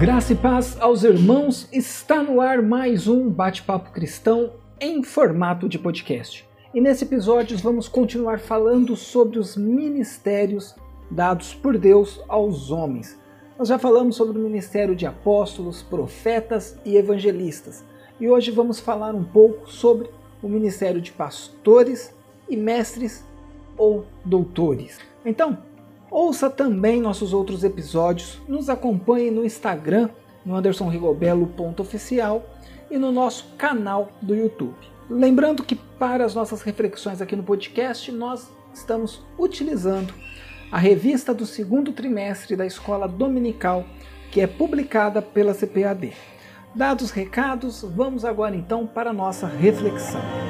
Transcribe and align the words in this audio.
Graça 0.00 0.32
e 0.32 0.36
paz 0.36 0.80
aos 0.80 1.04
irmãos, 1.04 1.68
está 1.70 2.22
no 2.22 2.40
ar 2.40 2.62
mais 2.62 3.06
um 3.06 3.28
bate-papo 3.28 3.90
cristão 3.90 4.54
em 4.80 5.02
formato 5.02 5.68
de 5.68 5.78
podcast. 5.78 6.48
E 6.72 6.80
nesse 6.80 7.04
episódio 7.04 7.58
vamos 7.58 7.86
continuar 7.86 8.38
falando 8.38 8.96
sobre 8.96 9.38
os 9.38 9.58
ministérios 9.58 10.74
dados 11.10 11.52
por 11.52 11.76
Deus 11.76 12.18
aos 12.28 12.70
homens. 12.70 13.20
Nós 13.58 13.68
já 13.68 13.78
falamos 13.78 14.16
sobre 14.16 14.38
o 14.38 14.42
ministério 14.42 14.96
de 14.96 15.04
apóstolos, 15.04 15.82
profetas 15.82 16.78
e 16.82 16.96
evangelistas. 16.96 17.84
E 18.18 18.26
hoje 18.26 18.50
vamos 18.50 18.80
falar 18.80 19.14
um 19.14 19.22
pouco 19.22 19.70
sobre 19.70 20.08
o 20.42 20.48
ministério 20.48 21.02
de 21.02 21.12
pastores 21.12 22.10
e 22.48 22.56
mestres 22.56 23.22
ou 23.76 24.06
doutores. 24.24 24.98
Então, 25.26 25.58
ouça 26.10 26.50
também 26.50 27.00
nossos 27.00 27.32
outros 27.32 27.62
episódios, 27.64 28.40
nos 28.48 28.68
acompanhe 28.68 29.30
no 29.30 29.44
Instagram, 29.44 30.08
no 30.44 30.56
andersonrigobelo.oficial 30.56 32.44
e 32.90 32.98
no 32.98 33.12
nosso 33.12 33.46
canal 33.56 34.10
do 34.20 34.34
YouTube. 34.34 34.74
Lembrando 35.08 35.62
que 35.62 35.74
para 35.74 36.24
as 36.24 36.34
nossas 36.34 36.62
reflexões 36.62 37.20
aqui 37.20 37.36
no 37.36 37.42
podcast, 37.42 38.10
nós 38.10 38.50
estamos 38.72 39.22
utilizando 39.38 40.12
a 40.70 40.78
revista 40.78 41.34
do 41.34 41.44
segundo 41.44 41.92
trimestre 41.92 42.54
da 42.54 42.64
Escola 42.64 43.08
Dominical, 43.08 43.84
que 44.30 44.40
é 44.40 44.46
publicada 44.46 45.20
pela 45.20 45.52
CPAD. 45.52 46.12
Dados 46.74 47.06
os 47.06 47.10
recados, 47.10 47.82
vamos 47.82 48.24
agora 48.24 48.54
então 48.54 48.86
para 48.86 49.10
a 49.10 49.12
nossa 49.12 49.46
reflexão. 49.46 50.49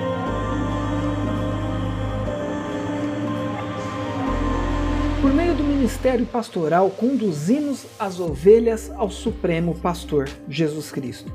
Ministério 5.90 6.24
pastoral, 6.24 6.88
conduzimos 6.88 7.84
as 7.98 8.20
ovelhas 8.20 8.92
ao 8.94 9.10
Supremo 9.10 9.74
Pastor, 9.74 10.28
Jesus 10.48 10.92
Cristo. 10.92 11.32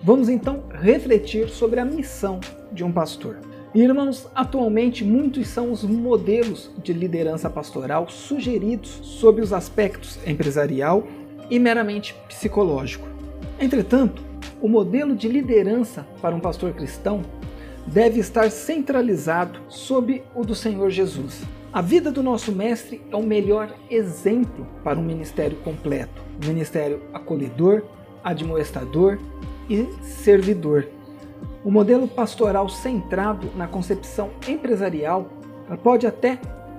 Vamos 0.00 0.28
então 0.28 0.62
refletir 0.70 1.48
sobre 1.48 1.80
a 1.80 1.84
missão 1.84 2.38
de 2.70 2.84
um 2.84 2.92
pastor. 2.92 3.36
Irmãos, 3.74 4.28
atualmente 4.32 5.04
muitos 5.04 5.48
são 5.48 5.72
os 5.72 5.82
modelos 5.82 6.70
de 6.84 6.92
liderança 6.92 7.50
pastoral 7.50 8.08
sugeridos 8.08 9.00
sob 9.02 9.40
os 9.40 9.52
aspectos 9.52 10.20
empresarial 10.24 11.04
e 11.50 11.58
meramente 11.58 12.14
psicológico. 12.28 13.08
Entretanto, 13.58 14.22
o 14.62 14.68
modelo 14.68 15.16
de 15.16 15.26
liderança 15.26 16.06
para 16.22 16.34
um 16.34 16.40
pastor 16.40 16.72
cristão 16.74 17.22
deve 17.86 18.20
estar 18.20 18.50
centralizado 18.50 19.60
sob 19.68 20.22
o 20.34 20.44
do 20.44 20.54
Senhor 20.54 20.90
Jesus. 20.90 21.42
A 21.72 21.80
vida 21.80 22.10
do 22.10 22.22
nosso 22.22 22.52
mestre 22.52 23.02
é 23.10 23.16
o 23.16 23.22
melhor 23.22 23.74
exemplo 23.90 24.66
para 24.82 24.98
um 24.98 25.02
ministério 25.02 25.58
completo, 25.58 26.22
um 26.42 26.48
ministério 26.48 27.02
acolhedor, 27.12 27.82
admoestador 28.24 29.18
e 29.68 29.86
servidor. 30.02 30.88
O 31.64 31.70
modelo 31.70 32.08
pastoral 32.08 32.68
centrado 32.68 33.50
na 33.56 33.66
concepção 33.66 34.30
empresarial 34.48 35.28
pode 35.82 36.06
até 36.06 36.38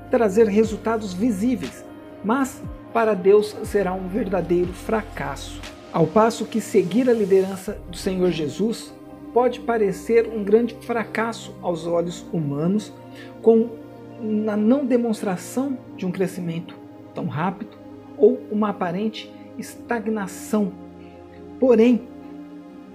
trazer 0.10 0.48
resultados 0.48 1.14
visíveis, 1.14 1.86
mas 2.24 2.62
para 2.94 3.14
Deus 3.14 3.56
será 3.66 3.94
um 3.94 4.08
verdadeiro 4.08 4.74
fracasso. 4.74 5.62
Ao 5.92 6.08
passo 6.08 6.46
que 6.46 6.60
seguir 6.60 7.10
a 7.10 7.14
liderança 7.14 7.78
do 7.90 7.98
Senhor 7.98 8.32
Jesus 8.32 8.94
pode 9.38 9.60
parecer 9.60 10.28
um 10.28 10.44
grande 10.44 10.74
fracasso 10.82 11.54
aos 11.62 11.86
olhos 11.86 12.26
humanos, 12.34 12.92
com 13.40 13.70
na 14.20 14.58
não 14.58 14.84
demonstração 14.84 15.78
de 15.96 16.08
um 16.08 16.12
crescimento 16.12 16.76
tão 17.14 17.28
rápido 17.28 17.78
ou 18.18 18.42
uma 18.50 18.70
aparente 18.70 19.32
estagnação. 19.56 20.72
Porém, 21.60 22.08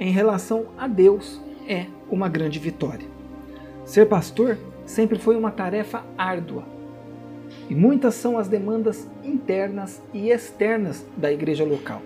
em 0.00 0.10
relação 0.10 0.64
a 0.76 0.88
Deus, 0.88 1.40
é 1.68 1.86
uma 2.10 2.28
grande 2.28 2.58
vitória. 2.58 3.06
Ser 3.84 4.06
pastor 4.06 4.58
sempre 4.84 5.20
foi 5.20 5.36
uma 5.36 5.52
tarefa 5.52 6.02
árdua, 6.18 6.64
e 7.70 7.74
muitas 7.76 8.16
são 8.16 8.36
as 8.36 8.48
demandas 8.48 9.08
internas 9.22 10.02
e 10.12 10.30
externas 10.30 11.06
da 11.16 11.32
igreja 11.32 11.64
local. 11.64 12.02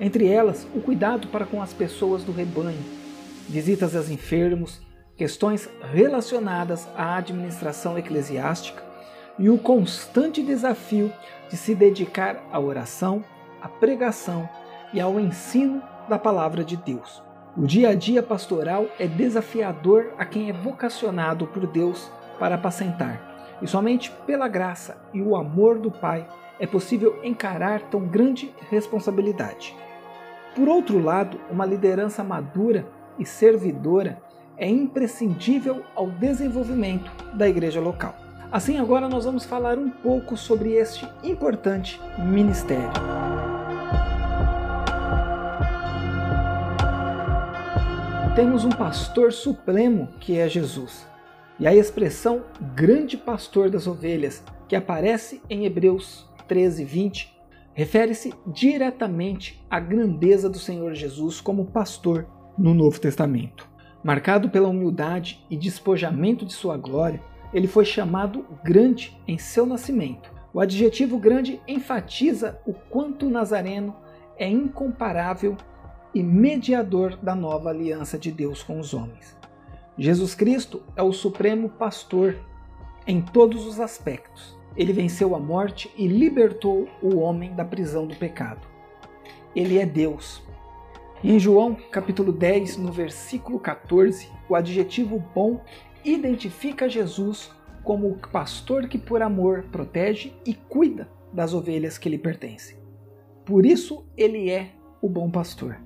Entre 0.00 0.28
elas, 0.28 0.64
o 0.76 0.80
cuidado 0.80 1.26
para 1.26 1.44
com 1.44 1.60
as 1.60 1.72
pessoas 1.72 2.22
do 2.22 2.30
rebanho, 2.30 2.99
visitas 3.50 3.96
aos 3.96 4.08
enfermos, 4.08 4.80
questões 5.16 5.68
relacionadas 5.92 6.88
à 6.96 7.16
administração 7.16 7.98
eclesiástica 7.98 8.82
e 9.38 9.50
o 9.50 9.58
constante 9.58 10.40
desafio 10.40 11.12
de 11.48 11.56
se 11.56 11.74
dedicar 11.74 12.42
à 12.52 12.60
oração, 12.60 13.24
à 13.60 13.68
pregação 13.68 14.48
e 14.92 15.00
ao 15.00 15.18
ensino 15.18 15.82
da 16.08 16.18
palavra 16.18 16.62
de 16.62 16.76
Deus. 16.76 17.22
O 17.56 17.66
dia 17.66 17.88
a 17.88 17.94
dia 17.94 18.22
pastoral 18.22 18.86
é 19.00 19.08
desafiador 19.08 20.14
a 20.16 20.24
quem 20.24 20.48
é 20.48 20.52
vocacionado 20.52 21.48
por 21.48 21.66
Deus 21.66 22.08
para 22.38 22.54
apacentar, 22.54 23.58
e 23.60 23.66
somente 23.66 24.12
pela 24.26 24.46
graça 24.46 24.96
e 25.12 25.20
o 25.20 25.34
amor 25.34 25.78
do 25.78 25.90
Pai 25.90 26.26
é 26.60 26.66
possível 26.66 27.18
encarar 27.24 27.80
tão 27.90 28.06
grande 28.06 28.54
responsabilidade. 28.70 29.76
Por 30.54 30.68
outro 30.68 31.02
lado, 31.02 31.40
uma 31.50 31.66
liderança 31.66 32.22
madura 32.22 32.86
e 33.20 33.26
servidora 33.26 34.20
é 34.56 34.68
imprescindível 34.68 35.84
ao 35.94 36.10
desenvolvimento 36.10 37.10
da 37.34 37.48
igreja 37.48 37.80
local. 37.80 38.16
Assim, 38.50 38.78
agora 38.78 39.08
nós 39.08 39.24
vamos 39.24 39.44
falar 39.44 39.78
um 39.78 39.90
pouco 39.90 40.36
sobre 40.36 40.72
este 40.72 41.06
importante 41.22 42.00
ministério. 42.18 42.90
Temos 48.34 48.64
um 48.64 48.70
pastor 48.70 49.32
supremo 49.32 50.08
que 50.18 50.38
é 50.38 50.48
Jesus. 50.48 51.06
E 51.58 51.66
a 51.66 51.74
expressão 51.74 52.42
grande 52.74 53.16
pastor 53.16 53.68
das 53.68 53.86
ovelhas, 53.86 54.42
que 54.66 54.74
aparece 54.74 55.42
em 55.48 55.66
Hebreus 55.66 56.26
13, 56.48 56.84
20, 56.84 57.36
refere-se 57.74 58.32
diretamente 58.46 59.64
à 59.70 59.78
grandeza 59.78 60.48
do 60.48 60.58
Senhor 60.58 60.94
Jesus 60.94 61.40
como 61.40 61.66
pastor 61.66 62.26
no 62.60 62.74
Novo 62.74 63.00
Testamento. 63.00 63.66
Marcado 64.04 64.50
pela 64.50 64.68
humildade 64.68 65.42
e 65.48 65.56
despojamento 65.56 66.44
de 66.44 66.52
sua 66.52 66.76
glória, 66.76 67.22
ele 67.54 67.66
foi 67.66 67.86
chamado 67.86 68.44
grande 68.62 69.18
em 69.26 69.38
seu 69.38 69.64
nascimento. 69.64 70.30
O 70.52 70.60
adjetivo 70.60 71.18
grande 71.18 71.58
enfatiza 71.66 72.60
o 72.66 72.74
quanto 72.74 73.26
o 73.26 73.30
Nazareno 73.30 73.96
é 74.36 74.46
incomparável 74.46 75.56
e 76.14 76.22
mediador 76.22 77.16
da 77.16 77.34
nova 77.34 77.70
aliança 77.70 78.18
de 78.18 78.30
Deus 78.30 78.62
com 78.62 78.78
os 78.78 78.92
homens. 78.92 79.36
Jesus 79.96 80.34
Cristo 80.34 80.82
é 80.94 81.02
o 81.02 81.12
supremo 81.12 81.70
pastor 81.70 82.36
em 83.06 83.22
todos 83.22 83.66
os 83.66 83.80
aspectos. 83.80 84.58
Ele 84.76 84.92
venceu 84.92 85.34
a 85.34 85.38
morte 85.38 85.90
e 85.96 86.06
libertou 86.06 86.88
o 87.02 87.18
homem 87.18 87.54
da 87.54 87.64
prisão 87.64 88.06
do 88.06 88.14
pecado. 88.16 88.66
Ele 89.56 89.78
é 89.78 89.86
Deus. 89.86 90.42
Em 91.22 91.38
João, 91.38 91.74
capítulo 91.74 92.32
10, 92.32 92.78
no 92.78 92.90
versículo 92.90 93.60
14, 93.60 94.26
o 94.48 94.54
adjetivo 94.54 95.22
bom 95.34 95.60
identifica 96.02 96.88
Jesus 96.88 97.50
como 97.84 98.08
o 98.08 98.16
pastor 98.16 98.88
que 98.88 98.96
por 98.96 99.20
amor 99.20 99.64
protege 99.70 100.32
e 100.46 100.54
cuida 100.54 101.10
das 101.30 101.52
ovelhas 101.52 101.98
que 101.98 102.08
lhe 102.08 102.16
pertencem. 102.16 102.78
Por 103.44 103.66
isso 103.66 104.06
ele 104.16 104.48
é 104.48 104.70
o 105.02 105.10
bom 105.10 105.30
pastor. 105.30 105.76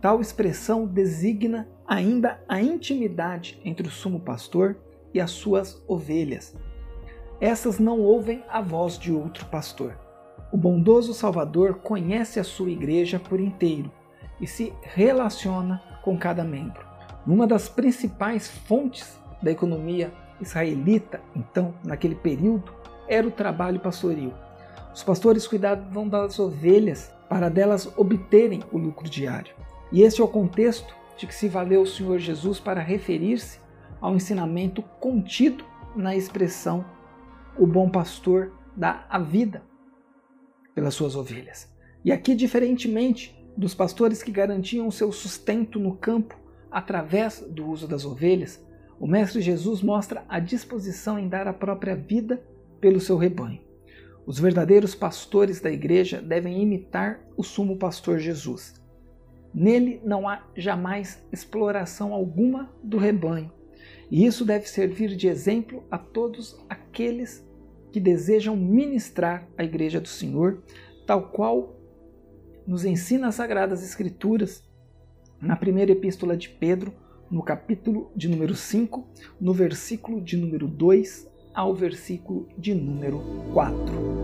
Tal 0.00 0.20
expressão 0.20 0.86
designa 0.86 1.68
ainda 1.84 2.40
a 2.48 2.62
intimidade 2.62 3.60
entre 3.64 3.88
o 3.88 3.90
sumo 3.90 4.20
pastor 4.20 4.76
e 5.12 5.20
as 5.20 5.32
suas 5.32 5.82
ovelhas. 5.88 6.56
Essas 7.40 7.80
não 7.80 7.98
ouvem 7.98 8.44
a 8.48 8.60
voz 8.60 8.96
de 8.96 9.12
outro 9.12 9.46
pastor. 9.46 9.98
O 10.52 10.56
bondoso 10.56 11.12
Salvador 11.12 11.80
conhece 11.80 12.38
a 12.38 12.44
sua 12.44 12.70
igreja 12.70 13.18
por 13.18 13.40
inteiro 13.40 13.90
e 14.40 14.46
se 14.46 14.72
relaciona 14.82 15.82
com 16.02 16.16
cada 16.16 16.42
membro. 16.42 16.84
Uma 17.26 17.46
das 17.46 17.68
principais 17.68 18.48
fontes 18.48 19.18
da 19.42 19.50
economia 19.50 20.12
israelita, 20.40 21.20
então, 21.36 21.74
naquele 21.84 22.14
período, 22.14 22.72
era 23.06 23.26
o 23.26 23.30
trabalho 23.30 23.80
pastoril. 23.80 24.32
Os 24.94 25.02
pastores 25.02 25.46
cuidavam 25.46 26.08
das 26.08 26.38
ovelhas 26.38 27.12
para 27.28 27.48
delas 27.48 27.92
obterem 27.96 28.62
o 28.72 28.78
lucro 28.78 29.08
diário. 29.08 29.54
E 29.92 30.02
esse 30.02 30.20
é 30.20 30.24
o 30.24 30.28
contexto 30.28 30.94
de 31.16 31.26
que 31.26 31.34
se 31.34 31.48
valeu 31.48 31.82
o 31.82 31.86
Senhor 31.86 32.18
Jesus 32.18 32.58
para 32.58 32.80
referir-se 32.80 33.60
ao 34.00 34.14
ensinamento 34.14 34.82
contido 34.98 35.64
na 35.94 36.16
expressão 36.16 36.84
o 37.58 37.66
bom 37.66 37.90
pastor 37.90 38.52
dá 38.74 39.04
a 39.08 39.18
vida 39.18 39.62
pelas 40.74 40.94
suas 40.94 41.14
ovelhas. 41.14 41.68
E 42.04 42.10
aqui, 42.10 42.34
diferentemente 42.34 43.39
dos 43.60 43.74
pastores 43.74 44.22
que 44.22 44.32
garantiam 44.32 44.90
seu 44.90 45.12
sustento 45.12 45.78
no 45.78 45.94
campo 45.94 46.34
através 46.70 47.40
do 47.40 47.66
uso 47.66 47.86
das 47.86 48.06
ovelhas, 48.06 48.64
o 48.98 49.06
Mestre 49.06 49.42
Jesus 49.42 49.82
mostra 49.82 50.24
a 50.30 50.40
disposição 50.40 51.18
em 51.18 51.28
dar 51.28 51.46
a 51.46 51.52
própria 51.52 51.94
vida 51.94 52.42
pelo 52.80 52.98
seu 52.98 53.18
rebanho. 53.18 53.60
Os 54.24 54.40
verdadeiros 54.40 54.94
pastores 54.94 55.60
da 55.60 55.70
igreja 55.70 56.22
devem 56.22 56.62
imitar 56.62 57.20
o 57.36 57.42
sumo 57.42 57.76
pastor 57.76 58.18
Jesus. 58.18 58.80
Nele 59.52 60.00
não 60.02 60.26
há 60.26 60.42
jamais 60.56 61.22
exploração 61.30 62.14
alguma 62.14 62.72
do 62.82 62.96
rebanho, 62.96 63.52
e 64.10 64.24
isso 64.24 64.42
deve 64.42 64.66
servir 64.68 65.14
de 65.14 65.28
exemplo 65.28 65.84
a 65.90 65.98
todos 65.98 66.58
aqueles 66.66 67.46
que 67.92 68.00
desejam 68.00 68.56
ministrar 68.56 69.46
a 69.58 69.64
Igreja 69.64 70.00
do 70.00 70.08
Senhor, 70.08 70.62
tal 71.06 71.28
qual 71.28 71.79
nos 72.66 72.84
ensina 72.84 73.28
as 73.28 73.34
Sagradas 73.34 73.82
Escrituras 73.82 74.62
na 75.40 75.56
primeira 75.56 75.92
epístola 75.92 76.36
de 76.36 76.48
Pedro, 76.48 76.92
no 77.30 77.42
capítulo 77.42 78.10
de 78.14 78.28
número 78.28 78.54
5, 78.54 79.06
no 79.40 79.52
versículo 79.52 80.20
de 80.20 80.36
número 80.36 80.66
2 80.66 81.28
ao 81.54 81.74
versículo 81.74 82.48
de 82.58 82.74
número 82.74 83.22
4. 83.52 84.20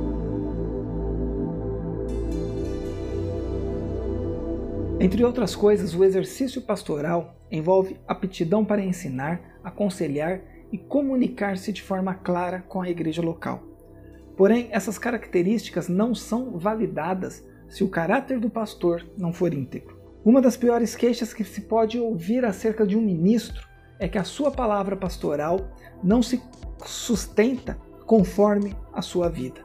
Entre 4.99 5.23
outras 5.25 5.55
coisas, 5.55 5.94
o 5.94 6.03
exercício 6.03 6.62
pastoral 6.62 7.37
envolve 7.50 8.00
aptidão 8.09 8.65
para 8.65 8.85
ensinar, 8.85 9.59
aconselhar 9.62 10.41
e 10.73 10.79
comunicar-se 10.79 11.73
de 11.73 11.83
forma 11.83 12.15
clara 12.15 12.62
com 12.62 12.81
a 12.81 12.88
igreja 12.88 13.23
local. 13.23 13.62
Porém, 14.37 14.69
essas 14.71 14.99
características 14.99 15.88
não 15.88 16.15
são 16.15 16.59
validadas 16.59 17.44
se 17.69 17.85
o 17.85 17.89
caráter 17.89 18.39
do 18.39 18.51
pastor 18.51 19.07
não 19.17 19.33
for 19.33 19.53
íntegro. 19.53 19.97
Uma 20.25 20.41
das 20.41 20.57
piores 20.57 20.97
queixas 20.97 21.33
que 21.33 21.45
se 21.45 21.63
pode 21.63 21.99
ouvir 21.99 22.45
acerca 22.45 22.87
de 22.87 22.97
um 22.97 23.03
ministro 23.03 23.67
é 23.99 24.09
que 24.09 24.19
a 24.19 24.25
sua 24.25 24.51
palavra 24.51 24.97
pastoral 24.97 25.71
não 26.03 26.23
se 26.23 26.43
sustenta 26.85 27.79
conforme 28.05 28.75
a 28.93 29.03
sua 29.03 29.29
vida. 29.29 29.61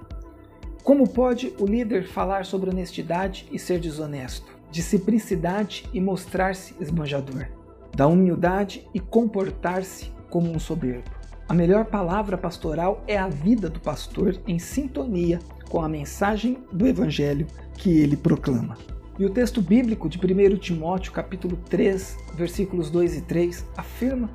Como 0.83 1.07
pode 1.07 1.53
o 1.59 1.65
líder 1.65 2.07
falar 2.07 2.45
sobre 2.45 2.69
honestidade 2.69 3.47
e 3.51 3.59
ser 3.59 3.79
desonesto? 3.79 4.61
de 4.71 4.81
simplicidade 4.81 5.87
e 5.93 5.99
mostrar-se 5.99 6.73
esbanjador, 6.79 7.47
da 7.93 8.07
humildade 8.07 8.87
e 8.93 8.99
comportar-se 8.99 10.09
como 10.29 10.49
um 10.49 10.57
soberbo. 10.57 11.11
A 11.51 11.53
melhor 11.53 11.83
palavra 11.83 12.37
pastoral 12.37 13.03
é 13.05 13.17
a 13.17 13.27
vida 13.27 13.69
do 13.69 13.77
pastor 13.77 14.39
em 14.47 14.57
sintonia 14.57 15.37
com 15.67 15.81
a 15.81 15.89
mensagem 15.89 16.63
do 16.71 16.87
evangelho 16.87 17.45
que 17.73 17.99
ele 17.99 18.15
proclama. 18.15 18.77
E 19.19 19.25
o 19.25 19.29
texto 19.29 19.61
bíblico 19.61 20.07
de 20.07 20.17
1 20.17 20.55
Timóteo, 20.59 21.11
capítulo 21.11 21.57
3, 21.69 22.15
versículos 22.35 22.89
2 22.89 23.17
e 23.17 23.21
3, 23.23 23.65
afirma 23.75 24.29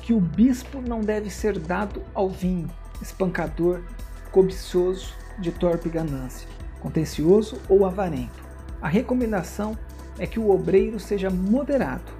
que 0.00 0.12
o 0.12 0.20
bispo 0.20 0.80
não 0.80 1.00
deve 1.00 1.28
ser 1.28 1.58
dado 1.58 2.04
ao 2.14 2.28
vinho, 2.30 2.70
espancador, 3.02 3.82
cobiçoso, 4.30 5.12
de 5.40 5.50
torpe 5.50 5.88
ganância, 5.88 6.46
contencioso 6.80 7.60
ou 7.68 7.84
avarento, 7.84 8.44
a 8.80 8.86
recomendação 8.86 9.76
é 10.20 10.24
que 10.24 10.38
o 10.38 10.50
obreiro 10.50 11.00
seja 11.00 11.30
moderado. 11.30 12.19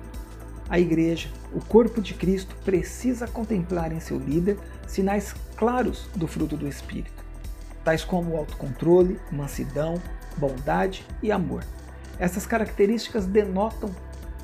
A 0.71 0.79
igreja, 0.79 1.29
o 1.53 1.59
corpo 1.59 2.01
de 2.01 2.15
Cristo, 2.15 2.55
precisa 2.65 3.27
contemplar 3.27 3.91
em 3.91 3.99
seu 3.99 4.17
líder 4.17 4.57
sinais 4.87 5.35
claros 5.57 6.09
do 6.15 6.29
fruto 6.29 6.57
do 6.57 6.69
Espírito, 6.69 7.25
tais 7.85 8.05
como 8.05 8.37
autocontrole, 8.37 9.19
mansidão, 9.33 10.01
bondade 10.37 11.05
e 11.21 11.33
amor. 11.33 11.65
Essas 12.21 12.47
características 12.47 13.27
denotam 13.27 13.91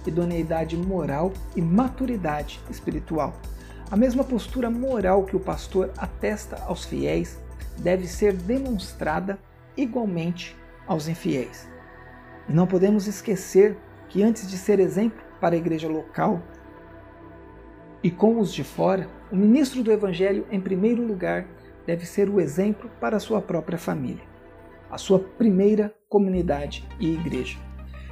idoneidade 0.04 0.76
moral 0.76 1.32
e 1.54 1.62
maturidade 1.62 2.60
espiritual. 2.68 3.40
A 3.88 3.96
mesma 3.96 4.24
postura 4.24 4.68
moral 4.68 5.24
que 5.24 5.36
o 5.36 5.40
pastor 5.40 5.92
atesta 5.96 6.56
aos 6.64 6.84
fiéis 6.84 7.38
deve 7.78 8.08
ser 8.08 8.32
demonstrada 8.32 9.38
igualmente 9.76 10.56
aos 10.88 11.06
infiéis. 11.06 11.68
E 12.48 12.52
não 12.52 12.66
podemos 12.66 13.06
esquecer 13.06 13.76
que 14.08 14.24
antes 14.24 14.48
de 14.50 14.58
ser 14.58 14.80
exemplo 14.80 15.25
para 15.40 15.54
a 15.54 15.58
igreja 15.58 15.88
local 15.88 16.42
e 18.06 18.10
com 18.10 18.38
os 18.38 18.54
de 18.54 18.62
fora, 18.62 19.08
o 19.32 19.36
ministro 19.36 19.82
do 19.82 19.90
Evangelho, 19.90 20.46
em 20.50 20.60
primeiro 20.60 21.04
lugar, 21.04 21.44
deve 21.84 22.06
ser 22.06 22.28
o 22.28 22.40
exemplo 22.40 22.88
para 23.00 23.16
a 23.16 23.20
sua 23.20 23.42
própria 23.42 23.76
família, 23.76 24.22
a 24.88 24.96
sua 24.96 25.18
primeira 25.18 25.92
comunidade 26.08 26.86
e 27.00 27.14
igreja, 27.14 27.58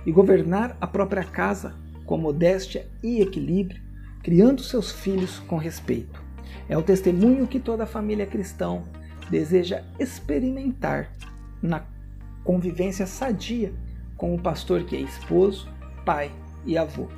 e 0.04 0.10
governar 0.10 0.76
a 0.80 0.86
própria 0.88 1.22
casa 1.22 1.76
com 2.04 2.18
modéstia 2.18 2.88
e 3.04 3.20
equilíbrio, 3.20 3.80
criando 4.20 4.62
seus 4.62 4.90
filhos 4.90 5.38
com 5.38 5.56
respeito. 5.56 6.20
É 6.68 6.76
o 6.76 6.82
testemunho 6.82 7.46
que 7.46 7.60
toda 7.60 7.86
família 7.86 8.26
cristã 8.26 8.82
deseja 9.30 9.84
experimentar 9.98 11.12
na 11.62 11.84
convivência 12.42 13.06
sadia 13.06 13.72
com 14.16 14.34
o 14.34 14.40
pastor 14.42 14.82
que 14.82 14.96
é 14.96 15.00
esposo, 15.00 15.68
pai 16.04 16.32
e 16.66 16.76
avô. 16.76 17.08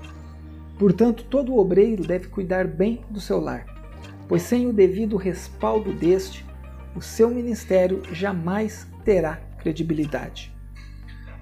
Portanto, 0.78 1.25
todo 1.25 1.56
obreiro 1.56 2.06
deve 2.06 2.28
cuidar 2.28 2.66
bem 2.66 3.04
do 3.10 3.20
seu 3.20 3.40
lar, 3.40 3.64
pois 4.28 4.43
sem 4.43 4.66
o 4.66 4.72
devido 4.72 5.16
respaldo 5.16 5.93
deste, 5.93 6.44
o 6.94 7.00
seu 7.00 7.31
ministério 7.31 8.02
jamais 8.12 8.87
terá 9.04 9.37
credibilidade. 9.58 10.54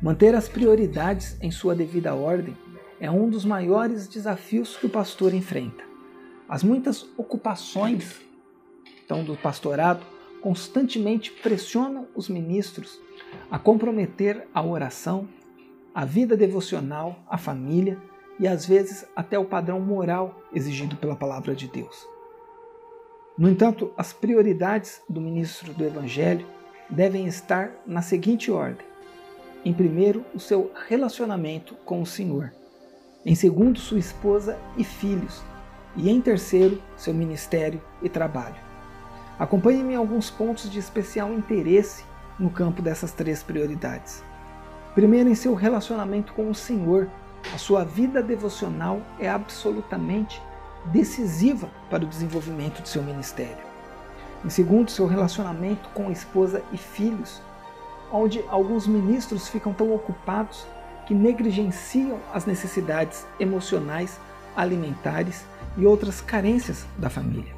Manter 0.01 0.35
as 0.35 0.49
prioridades 0.49 1.37
em 1.41 1.51
sua 1.51 1.75
devida 1.75 2.15
ordem 2.15 2.57
é 3.01 3.11
um 3.11 3.29
dos 3.29 3.45
maiores 3.45 4.07
desafios 4.07 4.77
que 4.77 4.87
o 4.87 4.91
pastor 4.91 5.35
enfrenta. 5.35 5.83
As 6.49 6.63
muitas 6.63 7.07
ocupações 7.17 8.21
então, 9.05 9.23
do 9.23 9.37
pastorado 9.37 10.05
constantemente 10.41 11.31
pressionam 11.31 12.07
os 12.15 12.29
ministros 12.29 12.99
a 13.51 13.59
comprometer 13.59 14.47
a 14.53 14.63
oração, 14.63 15.29
a 15.95 16.05
vida 16.05 16.37
devocional, 16.37 17.17
a 17.29 17.39
família 17.39 17.97
e 18.41 18.49
às 18.49 18.67
vezes 18.67 19.07
até 19.15 19.39
o 19.39 19.45
padrão 19.45 19.79
moral 19.81 20.41
exigido 20.53 20.97
pela 20.97 21.15
palavra 21.15 21.55
de 21.55 21.69
Deus. 21.69 22.07
No 23.39 23.49
entanto, 23.49 23.93
as 23.97 24.13
prioridades 24.13 25.01
do 25.09 25.21
ministro 25.21 25.73
do 25.73 25.85
Evangelho 25.85 26.47
devem 26.91 27.27
estar 27.27 27.73
na 27.87 28.03
seguinte 28.03 28.51
ordem: 28.51 28.85
em 29.65 29.73
primeiro, 29.73 30.25
o 30.35 30.41
seu 30.41 30.73
relacionamento 30.89 31.75
com 31.85 32.03
o 32.03 32.07
Senhor, 32.07 32.53
em 33.25 33.35
segundo, 33.35 33.79
sua 33.79 33.99
esposa 33.99 34.59
e 34.77 34.83
filhos, 34.83 35.43
e 35.97 36.11
em 36.11 36.21
terceiro, 36.21 36.83
seu 36.97 37.15
ministério 37.15 37.81
e 38.03 38.09
trabalho. 38.09 38.57
Acompanhe-me 39.39 39.95
em 39.95 39.97
alguns 39.97 40.31
pontos 40.31 40.71
de 40.71 40.79
especial 40.79 41.33
interesse 41.33 42.05
no 42.39 42.51
campo 42.51 42.83
dessas 42.83 43.13
três 43.13 43.43
prioridades. 43.43 44.23
Primeiro, 44.95 45.29
em 45.29 45.35
seu 45.35 45.55
relacionamento 45.55 46.33
com 46.35 46.49
o 46.49 46.55
Senhor, 46.55 47.09
a 47.53 47.59
sua 47.59 47.85
vida 47.85 48.23
devocional 48.23 49.03
é 49.19 49.29
absolutamente 49.29 50.41
decisiva 50.87 51.69
para 51.91 52.05
o 52.05 52.07
desenvolvimento 52.07 52.81
de 52.81 52.89
seu 52.89 53.03
ministério. 53.03 53.65
Em 54.45 54.51
segundo, 54.51 54.91
seu 54.91 55.07
relacionamento 55.07 55.89
com 55.91 56.13
esposa 56.13 56.63
e 56.73 56.77
filhos, 56.77 57.43
onde 58.13 58.45
alguns 58.49 58.87
ministros 58.87 59.49
ficam 59.49 59.73
tão 59.73 59.93
ocupados 59.93 60.65
que 61.07 61.15
negligenciam 61.15 62.21
as 62.33 62.47
necessidades 62.47 63.27
emocionais, 63.41 64.21
alimentares 64.55 65.45
e 65.77 65.85
outras 65.85 66.21
carências 66.21 66.87
da 66.97 67.11
família. 67.11 67.53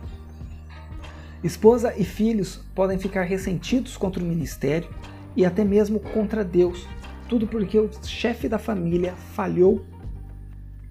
Esposa 1.45 1.93
e 1.97 2.05
filhos 2.05 2.62
podem 2.75 2.99
ficar 2.99 3.25
ressentidos 3.25 3.97
contra 3.97 4.23
o 4.23 4.26
ministério 4.26 4.88
e 5.37 5.45
até 5.45 5.64
mesmo 5.64 6.00
contra 6.00 6.43
Deus 6.43 6.87
tudo 7.28 7.47
porque 7.47 7.78
o 7.78 7.90
chefe 8.04 8.49
da 8.49 8.59
família 8.59 9.14
falhou 9.35 9.85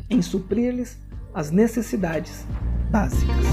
em 0.09 0.21
suprir-lhes 0.21 0.97
as 1.33 1.51
necessidades 1.51 2.45
básicas. 2.89 3.45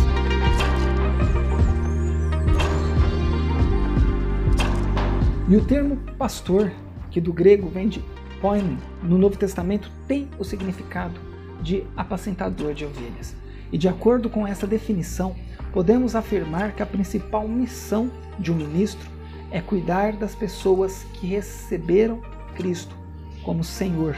E 5.48 5.56
o 5.56 5.64
termo 5.64 5.96
pastor, 6.16 6.72
que 7.10 7.20
do 7.20 7.32
grego 7.32 7.68
vem 7.68 7.88
de 7.88 8.02
poimen, 8.40 8.78
no 9.02 9.18
Novo 9.18 9.36
Testamento 9.36 9.90
tem 10.08 10.28
o 10.38 10.44
significado 10.44 11.20
de 11.60 11.84
apacentador 11.96 12.74
de 12.74 12.84
ovelhas. 12.84 13.34
E 13.70 13.78
de 13.78 13.88
acordo 13.88 14.30
com 14.30 14.46
essa 14.46 14.66
definição, 14.66 15.34
podemos 15.72 16.14
afirmar 16.14 16.72
que 16.72 16.82
a 16.82 16.86
principal 16.86 17.46
missão 17.46 18.10
de 18.38 18.52
um 18.52 18.54
ministro 18.54 19.10
é 19.50 19.60
cuidar 19.60 20.12
das 20.12 20.34
pessoas 20.34 21.04
que 21.14 21.26
receberam 21.26 22.20
Cristo 22.54 22.96
como 23.44 23.64
Senhor 23.64 24.16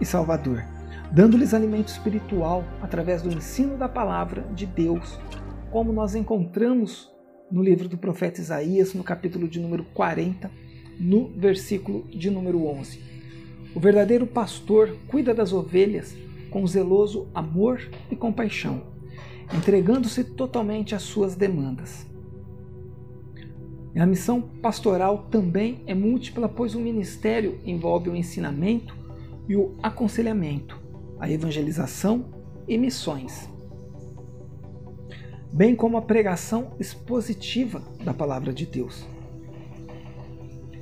e 0.00 0.04
Salvador, 0.04 0.62
dando-lhes 1.12 1.54
alimento 1.54 1.88
espiritual 1.88 2.64
através 2.80 3.22
do 3.22 3.32
ensino 3.32 3.76
da 3.76 3.88
palavra 3.88 4.42
de 4.54 4.66
Deus, 4.66 5.18
como 5.70 5.92
nós 5.92 6.14
encontramos 6.14 7.12
no 7.50 7.62
livro 7.62 7.88
do 7.88 7.98
profeta 7.98 8.40
Isaías, 8.40 8.94
no 8.94 9.04
capítulo 9.04 9.48
de 9.48 9.60
número 9.60 9.84
40, 9.94 10.50
no 10.98 11.28
versículo 11.36 12.04
de 12.08 12.30
número 12.30 12.66
11. 12.66 13.00
O 13.74 13.80
verdadeiro 13.80 14.26
pastor 14.26 14.96
cuida 15.08 15.34
das 15.34 15.52
ovelhas 15.52 16.16
com 16.50 16.66
zeloso 16.66 17.28
amor 17.34 17.80
e 18.10 18.16
compaixão, 18.16 18.82
entregando-se 19.52 20.22
totalmente 20.22 20.94
às 20.94 21.02
suas 21.02 21.34
demandas. 21.34 22.06
A 24.00 24.06
missão 24.06 24.40
pastoral 24.40 25.26
também 25.30 25.82
é 25.86 25.94
múltipla, 25.94 26.48
pois 26.48 26.74
o 26.74 26.80
ministério 26.80 27.60
envolve 27.64 28.10
o 28.10 28.16
ensinamento, 28.16 29.04
e 29.48 29.56
o 29.56 29.76
aconselhamento, 29.82 30.80
a 31.18 31.30
evangelização 31.30 32.26
e 32.66 32.78
missões, 32.78 33.48
bem 35.52 35.76
como 35.76 35.96
a 35.96 36.02
pregação 36.02 36.72
expositiva 36.80 37.82
da 38.02 38.14
palavra 38.14 38.52
de 38.52 38.66
Deus, 38.66 39.06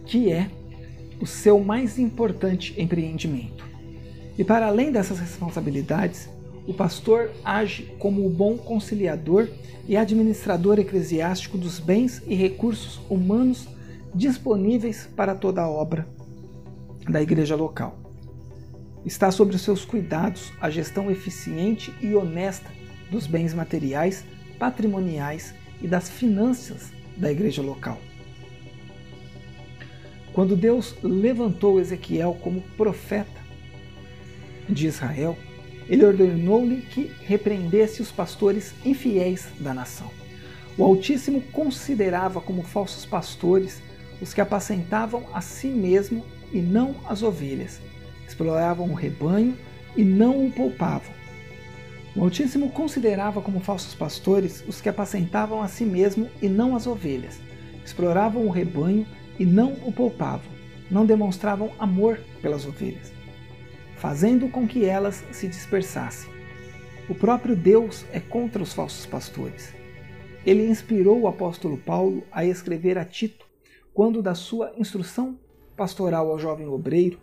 que 0.06 0.32
é 0.32 0.50
o 1.20 1.26
seu 1.26 1.62
mais 1.62 1.98
importante 1.98 2.80
empreendimento. 2.80 3.68
E 4.38 4.44
para 4.44 4.66
além 4.66 4.90
dessas 4.90 5.18
responsabilidades, 5.18 6.28
o 6.66 6.72
pastor 6.72 7.30
age 7.44 7.94
como 7.98 8.24
o 8.24 8.30
bom 8.30 8.56
conciliador 8.56 9.48
e 9.86 9.96
administrador 9.96 10.78
eclesiástico 10.78 11.58
dos 11.58 11.78
bens 11.78 12.22
e 12.26 12.34
recursos 12.34 13.00
humanos 13.10 13.68
disponíveis 14.14 15.08
para 15.16 15.34
toda 15.34 15.62
a 15.62 15.68
obra 15.68 16.06
da 17.08 17.20
igreja 17.20 17.56
local. 17.56 17.98
Está 19.04 19.32
sobre 19.32 19.58
seus 19.58 19.84
cuidados 19.84 20.52
a 20.60 20.70
gestão 20.70 21.10
eficiente 21.10 21.92
e 22.00 22.14
honesta 22.14 22.70
dos 23.10 23.26
bens 23.26 23.52
materiais, 23.52 24.24
patrimoniais 24.58 25.52
e 25.80 25.88
das 25.88 26.08
finanças 26.08 26.92
da 27.16 27.30
igreja 27.30 27.60
local. 27.60 27.98
Quando 30.32 30.56
Deus 30.56 30.96
levantou 31.02 31.80
Ezequiel 31.80 32.38
como 32.40 32.62
profeta 32.76 33.42
de 34.68 34.86
Israel, 34.86 35.36
ele 35.92 36.06
ordenou-lhe 36.06 36.80
que 36.80 37.12
repreendesse 37.20 38.00
os 38.00 38.10
pastores 38.10 38.72
infiéis 38.82 39.48
da 39.60 39.74
nação. 39.74 40.10
O 40.78 40.82
Altíssimo 40.84 41.42
considerava 41.52 42.40
como 42.40 42.62
falsos 42.62 43.04
pastores 43.04 43.82
os 44.18 44.32
que 44.32 44.40
apacentavam 44.40 45.26
a 45.34 45.42
si 45.42 45.66
mesmo 45.66 46.24
e 46.50 46.60
não 46.62 46.94
as 47.06 47.22
ovelhas, 47.22 47.78
exploravam 48.26 48.88
o 48.88 48.94
rebanho 48.94 49.54
e 49.94 50.02
não 50.02 50.46
o 50.46 50.50
poupavam. 50.50 51.12
O 52.16 52.24
Altíssimo 52.24 52.70
considerava 52.70 53.42
como 53.42 53.60
falsos 53.60 53.94
pastores 53.94 54.64
os 54.66 54.80
que 54.80 54.88
apacentavam 54.88 55.60
a 55.60 55.68
si 55.68 55.84
mesmo 55.84 56.26
e 56.40 56.48
não 56.48 56.74
as 56.74 56.86
ovelhas, 56.86 57.38
exploravam 57.84 58.46
o 58.46 58.50
rebanho 58.50 59.06
e 59.38 59.44
não 59.44 59.74
o 59.84 59.92
poupavam, 59.92 60.50
não 60.90 61.04
demonstravam 61.04 61.70
amor 61.78 62.18
pelas 62.40 62.64
ovelhas, 62.64 63.12
fazendo 64.02 64.48
com 64.48 64.66
que 64.66 64.84
elas 64.84 65.24
se 65.30 65.46
dispersassem. 65.46 66.28
O 67.08 67.14
próprio 67.14 67.54
Deus 67.54 68.04
é 68.12 68.18
contra 68.18 68.60
os 68.60 68.72
falsos 68.72 69.06
pastores. 69.06 69.72
Ele 70.44 70.66
inspirou 70.66 71.20
o 71.20 71.28
apóstolo 71.28 71.78
Paulo 71.78 72.24
a 72.32 72.44
escrever 72.44 72.98
a 72.98 73.04
Tito, 73.04 73.46
quando 73.94 74.20
da 74.20 74.34
sua 74.34 74.72
instrução 74.76 75.38
pastoral 75.76 76.32
ao 76.32 76.38
jovem 76.40 76.66
obreiro, 76.66 77.20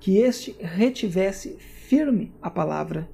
que 0.00 0.18
este 0.18 0.56
retivesse 0.58 1.50
firme 1.56 2.34
a 2.42 2.50
palavra, 2.50 3.08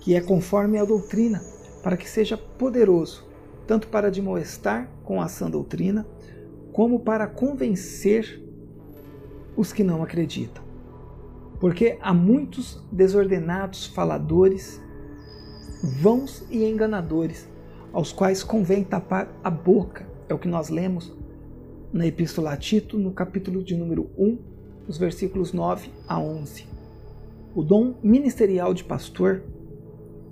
que 0.00 0.16
é 0.16 0.20
conforme 0.20 0.78
a 0.78 0.84
doutrina, 0.84 1.44
para 1.80 1.96
que 1.96 2.10
seja 2.10 2.36
poderoso, 2.36 3.24
tanto 3.68 3.86
para 3.86 4.08
admoestar 4.08 4.90
com 5.04 5.22
a 5.22 5.28
sã 5.28 5.48
doutrina, 5.48 6.04
como 6.72 6.98
para 6.98 7.28
convencer 7.28 8.42
os 9.56 9.72
que 9.72 9.84
não 9.84 10.02
acreditam. 10.02 10.71
Porque 11.62 11.96
há 12.00 12.12
muitos 12.12 12.82
desordenados 12.90 13.86
faladores, 13.86 14.82
vãos 16.00 16.44
e 16.50 16.64
enganadores, 16.64 17.48
aos 17.92 18.12
quais 18.12 18.42
convém 18.42 18.82
tapar 18.82 19.32
a 19.44 19.48
boca, 19.48 20.04
é 20.28 20.34
o 20.34 20.38
que 20.40 20.48
nós 20.48 20.70
lemos 20.70 21.12
na 21.92 22.04
Epístola 22.04 22.52
a 22.52 22.56
Tito, 22.56 22.98
no 22.98 23.12
capítulo 23.12 23.62
de 23.62 23.76
número 23.76 24.10
1, 24.18 24.38
os 24.88 24.98
versículos 24.98 25.52
9 25.52 25.88
a 26.08 26.18
11. 26.18 26.66
O 27.54 27.62
dom 27.62 27.94
ministerial 28.02 28.74
de 28.74 28.82
pastor 28.82 29.44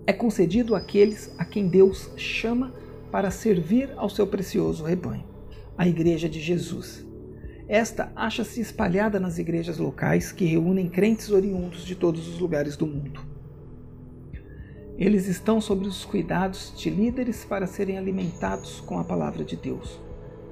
é 0.09 0.13
concedido 0.13 0.75
àqueles 0.75 1.33
a 1.39 1.45
quem 1.45 1.69
Deus 1.69 2.11
chama 2.17 2.75
para 3.13 3.31
servir 3.31 3.93
ao 3.97 4.11
seu 4.11 4.27
precioso 4.27 4.83
rebanho 4.83 5.27
a 5.79 5.87
Igreja 5.87 6.29
de 6.29 6.41
Jesus. 6.41 7.09
Esta 7.71 8.11
acha-se 8.17 8.61
espalhada 8.61 9.21
nas 9.21 9.39
igrejas 9.39 9.79
locais 9.79 10.33
que 10.33 10.45
reúnem 10.45 10.89
crentes 10.89 11.31
oriundos 11.31 11.85
de 11.85 11.95
todos 11.95 12.27
os 12.27 12.41
lugares 12.41 12.77
do 12.77 12.85
mundo. 12.85 13.21
Eles 14.99 15.29
estão 15.29 15.61
sob 15.61 15.87
os 15.87 16.05
cuidados 16.05 16.75
de 16.77 16.91
líderes 16.91 17.45
para 17.45 17.69
serem 17.69 17.97
alimentados 17.97 18.81
com 18.81 18.99
a 18.99 19.05
palavra 19.05 19.45
de 19.45 19.55
Deus. 19.55 20.01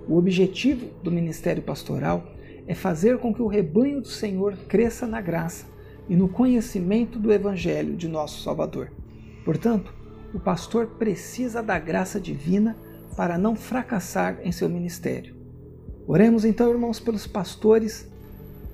O 0.07 0.17
objetivo 0.17 0.87
do 1.03 1.11
ministério 1.11 1.61
pastoral 1.61 2.25
é 2.69 2.73
fazer 2.73 3.19
com 3.19 3.35
que 3.35 3.43
o 3.43 3.49
rebanho 3.49 4.01
do 4.01 4.07
Senhor 4.07 4.57
cresça 4.69 5.05
na 5.05 5.21
graça 5.21 5.67
e 6.09 6.15
no 6.15 6.29
conhecimento 6.29 7.19
do 7.19 7.33
Evangelho 7.33 7.97
de 7.97 8.07
nosso 8.07 8.45
Salvador. 8.45 8.93
Portanto, 9.45 9.93
o 10.33 10.39
pastor 10.39 10.87
precisa 10.87 11.65
da 11.65 11.81
graça 11.81 12.21
divina 12.21 12.77
para 13.17 13.37
não 13.37 13.57
fracassar 13.57 14.39
em 14.45 14.53
seu 14.53 14.69
ministério. 14.69 15.38
Oremos 16.11 16.47
então, 16.47 16.71
irmãos, 16.71 16.99
pelos 16.99 17.27
pastores 17.27 18.09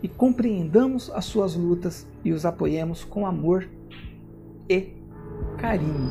e 0.00 0.06
compreendamos 0.06 1.10
as 1.10 1.24
suas 1.24 1.56
lutas 1.56 2.06
e 2.24 2.32
os 2.32 2.46
apoiemos 2.46 3.02
com 3.02 3.26
amor 3.26 3.68
e 4.70 4.92
carinho. 5.58 6.10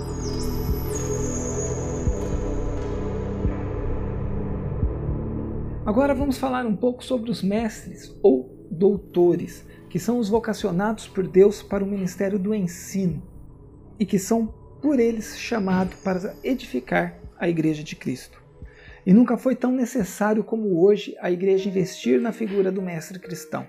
Agora 5.86 6.13
vamos 6.13 6.38
falar 6.38 6.65
um 6.65 6.75
pouco 6.75 7.01
sobre 7.01 7.32
os 7.32 7.42
mestres 7.42 8.13
ou 8.22 8.68
doutores, 8.70 9.65
que 9.89 10.00
são 10.00 10.20
os 10.20 10.27
vocacionados 10.27 11.08
por 11.08 11.25
Deus 11.25 11.63
para 11.63 11.86
o 11.86 11.88
ministério 11.88 12.38
do 12.38 12.53
ensino 12.53 13.24
e 13.98 14.06
que 14.06 14.20
são 14.20 14.48
por 14.82 15.00
eles 15.00 15.39
chamados 15.39 15.96
para 16.01 16.36
edificar 16.44 17.18
a 17.39 17.48
Igreja 17.48 17.82
de 17.82 17.96
Cristo. 17.96 18.43
E 19.06 19.14
nunca 19.14 19.38
foi 19.38 19.56
tão 19.56 19.72
necessário 19.72 20.44
como 20.44 20.82
hoje 20.82 21.16
a 21.20 21.30
Igreja 21.30 21.70
investir 21.70 22.22
na 22.22 22.32
figura 22.32 22.72
do 22.72 22.82
mestre 22.82 23.20
cristão. 23.20 23.68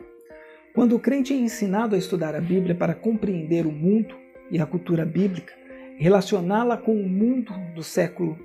Quando 0.75 0.97
o 0.97 1.01
crente 1.01 1.33
é 1.33 1.37
ensinado 1.37 1.95
a 1.95 1.99
estudar 1.99 2.35
a 2.35 2.41
Bíblia 2.41 2.75
para 2.75 2.95
compreender 2.95 3.67
o 3.67 3.73
mundo 3.73 4.17
e 4.51 4.61
a 4.61 4.67
cultura 4.67 5.05
bíblica, 5.05 5.55
relacioná-la 5.97 6.77
com 6.77 6.95
o 6.95 7.09
mundo 7.09 7.53
do 7.75 7.83
século 7.83 8.39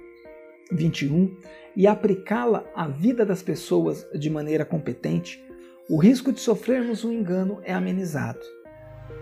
21 0.71 1.35
e 1.75 1.87
aplicá-la 1.87 2.65
à 2.75 2.87
vida 2.87 3.25
das 3.25 3.41
pessoas 3.41 4.07
de 4.13 4.29
maneira 4.29 4.65
competente, 4.65 5.43
o 5.89 5.97
risco 5.97 6.31
de 6.31 6.39
sofrermos 6.39 7.03
um 7.03 7.11
engano 7.11 7.59
é 7.63 7.73
amenizado. 7.73 8.39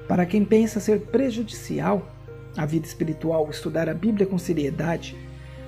Para 0.08 0.26
quem 0.26 0.44
pensa 0.44 0.80
ser 0.80 1.02
prejudicial 1.02 2.06
à 2.58 2.66
vida 2.66 2.86
espiritual 2.86 3.50
estudar 3.50 3.88
a 3.88 3.94
Bíblia 3.94 4.28
com 4.28 4.38
seriedade, 4.38 5.16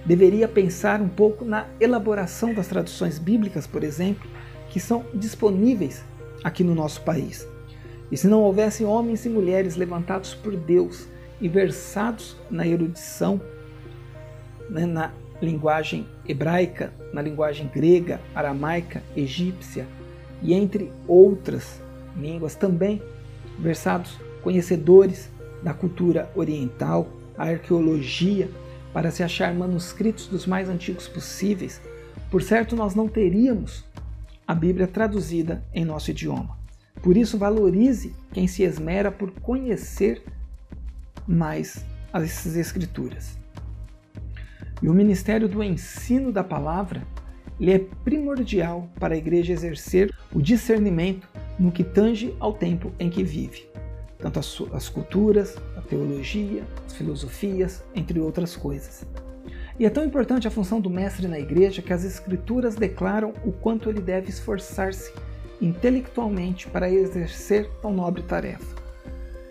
deveria 0.09 0.47
pensar 0.47 0.99
um 1.03 1.07
pouco 1.07 1.45
na 1.45 1.67
elaboração 1.79 2.51
das 2.51 2.67
traduções 2.67 3.19
bíblicas, 3.19 3.67
por 3.67 3.83
exemplo, 3.83 4.27
que 4.67 4.79
são 4.79 5.05
disponíveis 5.13 6.03
aqui 6.43 6.63
no 6.63 6.73
nosso 6.73 7.03
país. 7.03 7.47
E 8.11 8.17
se 8.17 8.27
não 8.27 8.41
houvesse 8.41 8.83
homens 8.83 9.23
e 9.27 9.29
mulheres 9.29 9.75
levantados 9.75 10.33
por 10.33 10.55
Deus 10.55 11.07
e 11.39 11.47
versados 11.47 12.35
na 12.49 12.65
erudição, 12.65 13.39
né, 14.67 14.87
na 14.87 15.11
linguagem 15.39 16.07
hebraica, 16.27 16.91
na 17.13 17.21
linguagem 17.21 17.69
grega, 17.71 18.19
aramaica, 18.33 19.03
egípcia 19.15 19.85
e 20.41 20.55
entre 20.55 20.91
outras 21.07 21.79
línguas 22.17 22.55
também, 22.55 22.99
versados 23.59 24.17
conhecedores 24.41 25.29
da 25.61 25.71
cultura 25.71 26.31
oriental, 26.35 27.07
a 27.37 27.43
arqueologia, 27.43 28.49
para 28.93 29.11
se 29.11 29.23
achar 29.23 29.53
manuscritos 29.53 30.27
dos 30.27 30.45
mais 30.45 30.69
antigos 30.69 31.07
possíveis, 31.07 31.81
por 32.29 32.41
certo 32.41 32.75
nós 32.75 32.95
não 32.95 33.07
teríamos 33.07 33.85
a 34.47 34.53
Bíblia 34.53 34.87
traduzida 34.87 35.63
em 35.73 35.85
nosso 35.85 36.11
idioma. 36.11 36.57
Por 37.01 37.15
isso, 37.15 37.37
valorize 37.37 38.13
quem 38.33 38.47
se 38.47 38.63
esmera 38.63 39.11
por 39.11 39.31
conhecer 39.31 40.23
mais 41.27 41.85
essas 42.13 42.55
Escrituras. 42.55 43.37
E 44.81 44.89
o 44.89 44.93
ministério 44.93 45.47
do 45.47 45.63
ensino 45.63 46.31
da 46.31 46.43
palavra 46.43 47.03
ele 47.59 47.73
é 47.73 47.79
primordial 47.79 48.89
para 48.99 49.13
a 49.13 49.17
igreja 49.17 49.51
exercer 49.51 50.13
o 50.33 50.41
discernimento 50.41 51.27
no 51.59 51.71
que 51.71 51.83
tange 51.83 52.33
ao 52.39 52.53
tempo 52.53 52.91
em 52.97 53.09
que 53.09 53.21
vive 53.21 53.69
tanto 54.19 54.37
as, 54.37 54.61
as 54.73 54.89
culturas, 54.89 55.55
teologia, 55.89 56.63
as 56.85 56.93
filosofias, 56.93 57.83
entre 57.95 58.19
outras 58.19 58.55
coisas. 58.55 59.05
E 59.79 59.85
é 59.85 59.89
tão 59.89 60.03
importante 60.03 60.47
a 60.47 60.51
função 60.51 60.79
do 60.79 60.89
mestre 60.89 61.27
na 61.27 61.39
igreja 61.39 61.81
que 61.81 61.93
as 61.93 62.03
escrituras 62.03 62.75
declaram 62.75 63.33
o 63.45 63.51
quanto 63.51 63.89
ele 63.89 64.01
deve 64.01 64.29
esforçar-se 64.29 65.13
intelectualmente 65.61 66.67
para 66.67 66.89
exercer 66.89 67.69
tão 67.81 67.93
nobre 67.93 68.21
tarefa. 68.23 68.75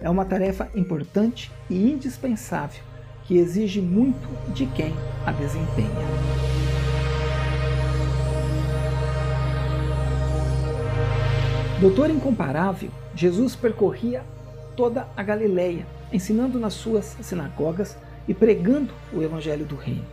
É 0.01 0.09
uma 0.09 0.25
tarefa 0.25 0.71
importante 0.75 1.51
e 1.69 1.91
indispensável 1.91 2.83
que 3.25 3.37
exige 3.37 3.81
muito 3.81 4.29
de 4.53 4.67
quem 4.67 4.95
a 5.27 5.33
desempenha. 5.33 5.89
Doutor 11.81 12.11
incomparável, 12.11 12.91
Jesus 13.15 13.55
percorria 13.55 14.25
toda 14.77 15.09
a 15.17 15.23
Galileia, 15.23 15.87
ensinando 16.13 16.59
nas 16.59 16.75
suas 16.75 17.17
sinagogas 17.23 17.97
e 18.27 18.35
pregando 18.35 18.93
o 19.13 19.23
evangelho 19.23 19.65
do 19.65 19.77
reino. 19.77 20.05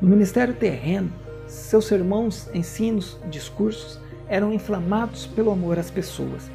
No 0.00 0.08
ministério 0.08 0.54
terreno, 0.54 1.12
seus 1.46 1.86
sermões, 1.86 2.48
ensinos, 2.52 3.18
discursos 3.30 3.98
eram 4.28 4.52
inflamados 4.52 5.26
pelo 5.26 5.50
amor 5.50 5.78
às 5.78 5.90
pessoas. 5.90 6.50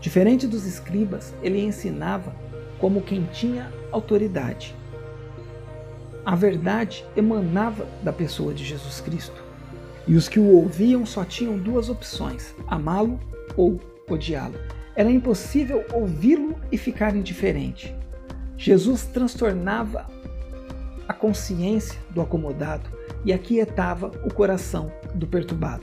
Diferente 0.00 0.46
dos 0.46 0.66
escribas, 0.66 1.32
ele 1.42 1.60
ensinava 1.60 2.34
como 2.78 3.02
quem 3.02 3.24
tinha 3.32 3.72
autoridade. 3.92 4.74
A 6.24 6.34
verdade 6.34 7.04
emanava 7.16 7.86
da 8.02 8.12
pessoa 8.12 8.52
de 8.54 8.64
Jesus 8.64 9.00
Cristo. 9.00 9.42
E 10.06 10.14
os 10.14 10.28
que 10.28 10.40
o 10.40 10.56
ouviam 10.56 11.06
só 11.06 11.24
tinham 11.24 11.56
duas 11.58 11.88
opções: 11.88 12.54
amá-lo 12.66 13.20
ou 13.56 13.80
odiá-lo. 14.08 14.58
Era 14.96 15.10
impossível 15.10 15.84
ouvi-lo 15.92 16.56
e 16.70 16.76
ficar 16.76 17.14
indiferente. 17.14 17.94
Jesus 18.62 19.02
transtornava 19.02 20.06
a 21.08 21.12
consciência 21.12 21.98
do 22.10 22.20
acomodado 22.20 22.88
e 23.24 23.32
aquietava 23.32 24.12
o 24.24 24.32
coração 24.32 24.92
do 25.16 25.26
perturbado. 25.26 25.82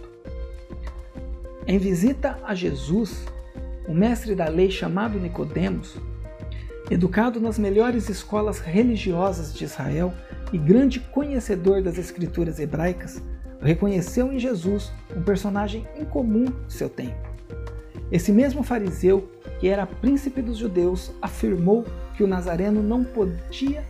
Em 1.68 1.78
visita 1.78 2.40
a 2.42 2.56
Jesus, 2.56 3.26
o 3.86 3.94
mestre 3.94 4.34
da 4.34 4.48
lei 4.48 4.72
chamado 4.72 5.20
Nicodemos, 5.20 5.98
educado 6.90 7.42
nas 7.42 7.60
melhores 7.60 8.08
escolas 8.08 8.60
religiosas 8.60 9.54
de 9.54 9.66
Israel 9.66 10.14
e 10.54 10.58
grande 10.58 11.02
conhecedor 11.02 11.84
das 11.84 11.98
escrituras 11.98 12.60
hebraicas, 12.60 13.22
reconheceu 13.62 14.32
em 14.32 14.40
Jesus 14.40 14.90
um 15.14 15.22
personagem 15.22 15.86
incomum 16.00 16.46
de 16.46 16.74
seu 16.74 16.88
tempo. 16.88 17.28
Esse 18.10 18.32
mesmo 18.32 18.64
fariseu, 18.64 19.30
que 19.60 19.68
era 19.68 19.86
príncipe 19.86 20.42
dos 20.42 20.58
judeus, 20.58 21.12
afirmou 21.22 21.86
que 22.20 22.24
o 22.26 22.28
nazareno 22.28 22.84
não 22.84 23.02
podia 23.02 23.82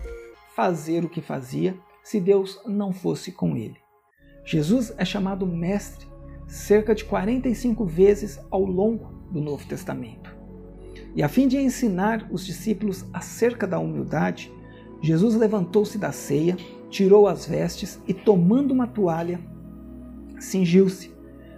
fazer 0.55 1.03
o 1.03 1.09
que 1.09 1.19
fazia 1.19 1.75
se 2.03 2.19
Deus 2.19 2.61
não 2.63 2.93
fosse 2.93 3.31
com 3.31 3.57
ele. 3.57 3.77
Jesus 4.45 4.93
é 4.99 5.03
chamado 5.03 5.47
mestre 5.47 6.07
cerca 6.45 6.93
de 6.93 7.05
45 7.05 7.83
vezes 7.85 8.39
ao 8.51 8.63
longo 8.63 9.11
do 9.31 9.41
Novo 9.41 9.65
Testamento. 9.65 10.37
E 11.15 11.23
a 11.23 11.27
fim 11.27 11.47
de 11.47 11.57
ensinar 11.57 12.29
os 12.29 12.45
discípulos 12.45 13.03
acerca 13.11 13.65
da 13.65 13.79
humildade, 13.79 14.53
Jesus 15.01 15.33
levantou-se 15.33 15.97
da 15.97 16.11
ceia, 16.11 16.55
tirou 16.87 17.27
as 17.27 17.47
vestes 17.47 17.99
e, 18.07 18.13
tomando 18.13 18.71
uma 18.71 18.85
toalha, 18.85 19.39
cingiu-se. 20.39 21.11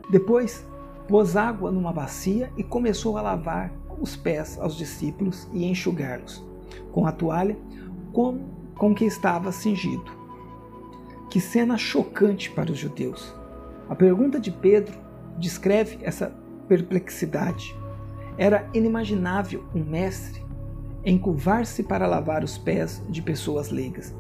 Depois 0.10 0.66
pôs 1.06 1.36
água 1.36 1.70
numa 1.70 1.92
bacia 1.92 2.50
e 2.56 2.64
começou 2.64 3.18
a 3.18 3.22
lavar 3.22 3.74
os 4.00 4.16
pés 4.16 4.58
aos 4.58 4.78
discípulos 4.78 5.50
e 5.52 5.66
enxugá-los 5.66 6.50
com 6.92 7.06
a 7.06 7.12
toalha 7.12 7.58
com, 8.14 8.40
com 8.76 8.94
que 8.94 9.06
estava 9.06 9.52
cingido. 9.52 10.20
Que 11.30 11.40
cena 11.40 11.78
chocante 11.78 12.52
para 12.52 12.72
os 12.72 12.78
judeus! 12.78 13.34
A 13.90 13.96
pergunta 13.96 14.40
de 14.40 14.52
Pedro 14.52 14.98
descreve 15.38 16.00
essa 16.02 16.36
perplexidade. 16.68 17.76
Era 18.38 18.70
inimaginável 18.74 19.64
um 19.74 19.84
mestre 19.84 20.42
encurvar-se 21.04 21.84
para 21.84 22.08
lavar 22.08 22.44
os 22.44 22.58
pés 22.58 23.02
de 23.10 23.22
pessoas 23.22 23.70
leigas. 23.70 24.14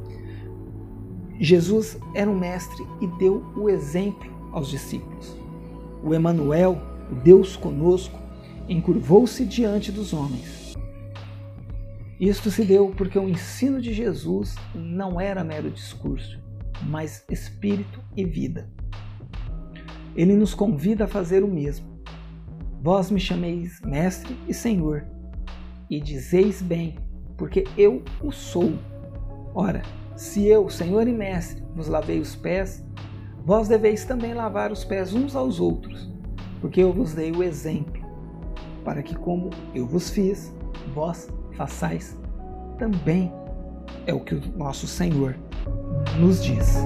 Jesus 1.39 1.97
era 2.15 2.29
um 2.29 2.37
mestre 2.37 2.85
e 2.99 3.07
deu 3.07 3.45
o 3.55 3.69
exemplo 3.69 4.29
aos 4.51 4.67
discípulos 4.67 5.41
o 6.03 6.13
Emanuel, 6.13 6.77
o 7.11 7.15
Deus 7.15 7.55
conosco, 7.55 8.19
encurvou-se 8.67 9.45
diante 9.45 9.91
dos 9.91 10.13
homens. 10.13 10.60
Isto 12.21 12.51
se 12.51 12.63
deu 12.63 12.93
porque 12.95 13.17
o 13.17 13.27
ensino 13.27 13.81
de 13.81 13.91
Jesus 13.91 14.55
não 14.75 15.19
era 15.19 15.43
mero 15.43 15.71
discurso, 15.71 16.39
mas 16.83 17.25
espírito 17.29 17.99
e 18.15 18.23
vida. 18.23 18.69
Ele 20.15 20.35
nos 20.35 20.53
convida 20.53 21.05
a 21.05 21.07
fazer 21.07 21.43
o 21.43 21.47
mesmo. 21.47 21.99
Vós 22.81 23.09
me 23.09 23.19
chameis 23.19 23.81
mestre 23.81 24.37
e 24.47 24.53
senhor, 24.53 25.05
e 25.89 25.99
dizeis 25.99 26.61
bem, 26.61 26.97
porque 27.35 27.63
eu 27.75 28.03
o 28.21 28.31
sou. 28.31 28.73
Ora, 29.55 29.81
se 30.15 30.45
eu, 30.45 30.69
senhor 30.69 31.07
e 31.07 31.13
mestre, 31.13 31.63
vos 31.75 31.87
lavei 31.87 32.19
os 32.19 32.35
pés, 32.35 32.85
Vós 33.43 33.67
deveis 33.67 34.05
também 34.05 34.35
lavar 34.35 34.71
os 34.71 34.83
pés 34.83 35.13
uns 35.15 35.35
aos 35.35 35.59
outros, 35.59 36.07
porque 36.59 36.81
eu 36.81 36.93
vos 36.93 37.13
dei 37.13 37.31
o 37.31 37.41
exemplo, 37.41 37.99
para 38.85 39.01
que, 39.01 39.15
como 39.15 39.49
eu 39.73 39.87
vos 39.87 40.11
fiz, 40.11 40.53
vós 40.93 41.27
façais 41.61 42.17
também. 42.79 43.31
É 44.07 44.13
o 44.13 44.19
que 44.19 44.33
o 44.33 44.41
nosso 44.57 44.87
Senhor 44.87 45.35
nos 46.19 46.43
diz. 46.43 46.77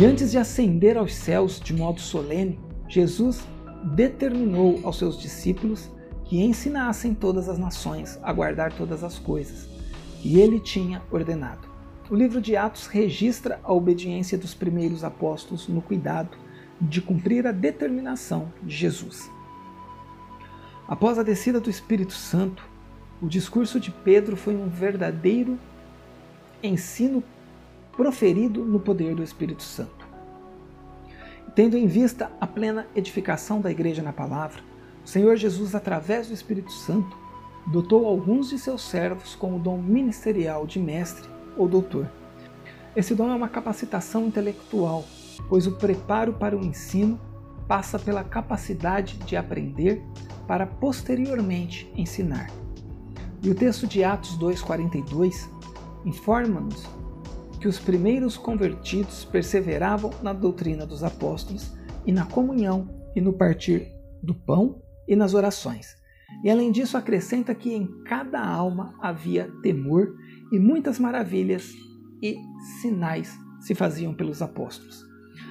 E 0.00 0.04
antes 0.04 0.32
de 0.32 0.38
ascender 0.38 0.96
aos 0.96 1.14
céus 1.14 1.60
de 1.60 1.72
modo 1.72 2.00
solene, 2.00 2.58
Jesus 2.88 3.46
determinou 3.94 4.80
aos 4.82 4.98
seus 4.98 5.18
discípulos 5.18 5.88
que 6.24 6.42
ensinassem 6.42 7.14
todas 7.14 7.48
as 7.48 7.58
nações 7.58 8.18
a 8.22 8.32
guardar 8.32 8.72
todas 8.72 9.04
as 9.04 9.18
coisas 9.18 9.68
que 10.20 10.40
ele 10.40 10.58
tinha 10.58 11.02
ordenado. 11.10 11.68
O 12.10 12.14
livro 12.16 12.40
de 12.40 12.56
Atos 12.56 12.86
registra 12.86 13.60
a 13.62 13.72
obediência 13.72 14.36
dos 14.36 14.54
primeiros 14.54 15.04
apóstolos 15.04 15.68
no 15.68 15.80
cuidado 15.80 16.30
de 16.80 17.00
cumprir 17.00 17.46
a 17.46 17.52
determinação 17.52 18.52
de 18.62 18.74
Jesus. 18.74 19.30
Após 20.86 21.18
a 21.18 21.22
descida 21.22 21.60
do 21.60 21.68
Espírito 21.68 22.12
Santo, 22.12 22.62
o 23.20 23.26
discurso 23.26 23.80
de 23.80 23.90
Pedro 23.90 24.36
foi 24.36 24.56
um 24.56 24.68
verdadeiro 24.68 25.58
ensino 26.62 27.22
proferido 27.92 28.64
no 28.64 28.78
poder 28.78 29.14
do 29.14 29.22
Espírito 29.22 29.62
Santo. 29.62 30.06
Tendo 31.54 31.76
em 31.76 31.86
vista 31.86 32.30
a 32.40 32.46
plena 32.46 32.86
edificação 32.94 33.60
da 33.60 33.70
igreja 33.70 34.02
na 34.02 34.12
palavra, 34.12 34.62
o 35.04 35.08
Senhor 35.08 35.36
Jesus, 35.36 35.74
através 35.74 36.28
do 36.28 36.34
Espírito 36.34 36.70
Santo, 36.70 37.16
dotou 37.66 38.06
alguns 38.06 38.48
de 38.48 38.58
seus 38.58 38.82
servos 38.82 39.34
com 39.34 39.56
o 39.56 39.58
dom 39.58 39.78
ministerial 39.78 40.66
de 40.66 40.78
mestre 40.78 41.28
ou 41.56 41.68
doutor. 41.68 42.08
Esse 42.94 43.14
dom 43.14 43.30
é 43.30 43.34
uma 43.34 43.48
capacitação 43.48 44.26
intelectual, 44.26 45.04
pois 45.48 45.66
o 45.66 45.72
preparo 45.72 46.32
para 46.32 46.56
o 46.56 46.64
ensino 46.64 47.20
passa 47.66 47.98
pela 47.98 48.24
capacidade 48.24 49.18
de 49.18 49.36
aprender 49.36 50.02
para 50.46 50.66
posteriormente 50.66 51.90
ensinar. 51.94 52.50
E 53.42 53.50
o 53.50 53.54
texto 53.54 53.86
de 53.86 54.02
Atos 54.02 54.38
2,42 54.38 55.48
informa-nos 56.04 56.88
que 57.60 57.68
os 57.68 57.78
primeiros 57.78 58.36
convertidos 58.36 59.24
perseveravam 59.24 60.10
na 60.22 60.32
doutrina 60.32 60.86
dos 60.86 61.04
apóstolos 61.04 61.72
e 62.06 62.12
na 62.12 62.24
comunhão 62.24 62.88
e 63.14 63.20
no 63.20 63.32
partir 63.32 63.92
do 64.22 64.34
pão 64.34 64.80
e 65.06 65.14
nas 65.14 65.34
orações. 65.34 65.96
E 66.42 66.50
além 66.50 66.70
disso, 66.70 66.96
acrescenta 66.96 67.54
que 67.54 67.72
em 67.72 67.86
cada 68.04 68.40
alma 68.40 68.94
havia 69.00 69.50
temor 69.62 70.14
e 70.52 70.58
muitas 70.58 70.98
maravilhas 70.98 71.72
e 72.22 72.38
sinais 72.80 73.36
se 73.60 73.74
faziam 73.74 74.14
pelos 74.14 74.40
apóstolos. 74.42 75.07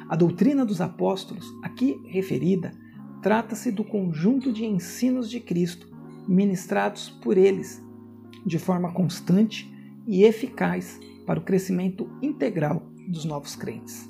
A 0.10 0.16
doutrina 0.16 0.66
dos 0.66 0.80
apóstolos, 0.80 1.46
aqui 1.62 2.02
referida, 2.08 2.72
trata-se 3.22 3.72
do 3.72 3.84
conjunto 3.84 4.54
de 4.54 4.66
ensinos 4.66 5.30
de 5.30 5.42
Cristo 5.42 5.90
ministrados 6.26 7.10
por 7.10 7.38
eles, 7.38 7.82
de 8.46 8.58
forma 8.58 8.94
constante 8.94 9.70
e 10.06 10.24
eficaz 10.24 10.98
para 11.26 11.40
o 11.40 11.44
crescimento 11.44 12.10
integral 12.22 12.84
dos 13.08 13.26
novos 13.26 13.56
crentes. 13.56 14.10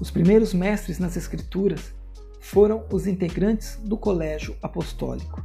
Os 0.00 0.10
primeiros 0.10 0.54
mestres 0.54 0.98
nas 0.98 1.16
Escrituras 1.16 1.94
foram 2.40 2.86
os 2.90 3.06
integrantes 3.06 3.76
do 3.84 3.98
colégio 3.98 4.56
apostólico. 4.62 5.44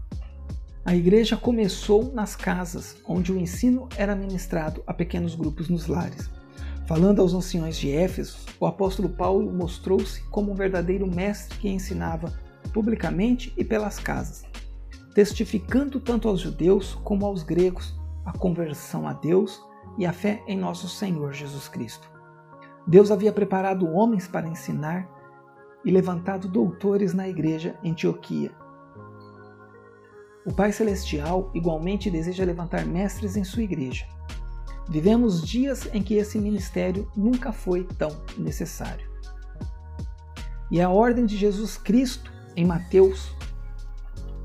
A 0.85 0.95
igreja 0.95 1.35
começou 1.35 2.13
nas 2.13 2.35
casas, 2.35 2.95
onde 3.05 3.33
o 3.33 3.37
ensino 3.37 3.89
era 3.97 4.15
ministrado 4.15 4.81
a 4.87 4.93
pequenos 4.93 5.35
grupos 5.35 5.67
nos 5.67 5.87
lares. 5.87 6.29
Falando 6.85 7.21
aos 7.21 7.33
anciões 7.33 7.77
de 7.77 7.91
Éfeso, 7.91 8.37
o 8.59 8.65
apóstolo 8.65 9.07
Paulo 9.07 9.51
mostrou-se 9.51 10.21
como 10.25 10.51
um 10.51 10.55
verdadeiro 10.55 11.07
mestre 11.07 11.57
que 11.57 11.69
ensinava 11.69 12.33
publicamente 12.73 13.53
e 13.55 13.63
pelas 13.63 13.99
casas, 13.99 14.45
testificando 15.15 15.99
tanto 16.01 16.27
aos 16.27 16.41
judeus 16.41 16.95
como 17.03 17.25
aos 17.25 17.41
gregos 17.41 17.97
a 18.25 18.37
conversão 18.37 19.07
a 19.07 19.13
Deus 19.13 19.61
e 19.97 20.05
a 20.05 20.11
fé 20.11 20.43
em 20.45 20.57
nosso 20.57 20.89
Senhor 20.89 21.31
Jesus 21.31 21.69
Cristo. 21.69 22.09
Deus 22.85 23.11
havia 23.11 23.31
preparado 23.31 23.87
homens 23.87 24.27
para 24.27 24.47
ensinar 24.47 25.07
e 25.85 25.91
levantado 25.91 26.49
doutores 26.49 27.13
na 27.13 27.29
igreja 27.29 27.79
Antioquia. 27.83 28.51
O 30.45 30.53
Pai 30.53 30.73
Celestial 30.73 31.49
igualmente 31.53 32.11
deseja 32.11 32.43
levantar 32.43 32.85
mestres 32.85 33.37
em 33.37 33.43
sua 33.45 33.63
igreja. 33.63 34.05
Vivemos 34.89 35.41
dias 35.41 35.87
em 35.93 36.03
que 36.03 36.15
esse 36.15 36.37
ministério 36.37 37.09
nunca 37.15 37.51
foi 37.51 37.85
tão 37.97 38.09
necessário. 38.37 39.09
E 40.69 40.81
a 40.81 40.89
ordem 40.89 41.25
de 41.25 41.37
Jesus 41.37 41.77
Cristo 41.77 42.31
em 42.55 42.65
Mateus, 42.65 43.31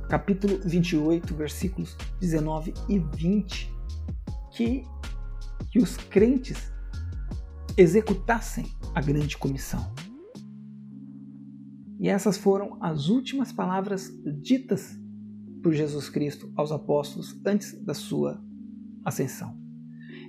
capítulo 0.08 0.60
28, 0.64 1.34
versículos 1.34 1.96
19 2.20 2.72
e 2.88 2.98
20, 2.98 3.72
que, 4.52 4.84
que 5.70 5.78
os 5.78 5.96
crentes 5.96 6.72
executassem 7.76 8.66
a 8.94 9.00
grande 9.00 9.36
comissão. 9.36 9.92
E 11.98 12.08
essas 12.08 12.36
foram 12.36 12.78
as 12.80 13.08
últimas 13.08 13.52
palavras 13.52 14.12
ditas 14.40 14.96
por 15.62 15.72
Jesus 15.72 16.08
Cristo 16.08 16.52
aos 16.54 16.70
apóstolos 16.70 17.36
antes 17.44 17.72
da 17.84 17.92
sua 17.92 18.40
ascensão. 19.04 19.67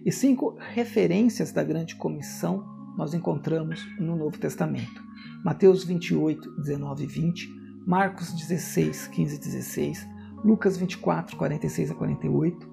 E 0.10 0.12
cinco 0.12 0.58
referências 0.58 1.52
da 1.52 1.64
grande 1.64 1.96
comissão 1.96 2.66
nós 2.98 3.14
encontramos 3.14 3.80
no 4.00 4.16
Novo 4.16 4.40
Testamento. 4.40 5.04
Mateus 5.46 5.84
28, 5.84 6.50
19 6.64 7.04
e 7.04 7.06
20, 7.06 7.48
Marcos 7.86 8.34
16, 8.34 9.06
15 9.06 9.36
e 9.36 9.38
16, 9.38 10.08
Lucas 10.44 10.78
24, 10.78 11.38
46 11.38 11.92
a 11.92 11.94
48, 11.94 12.70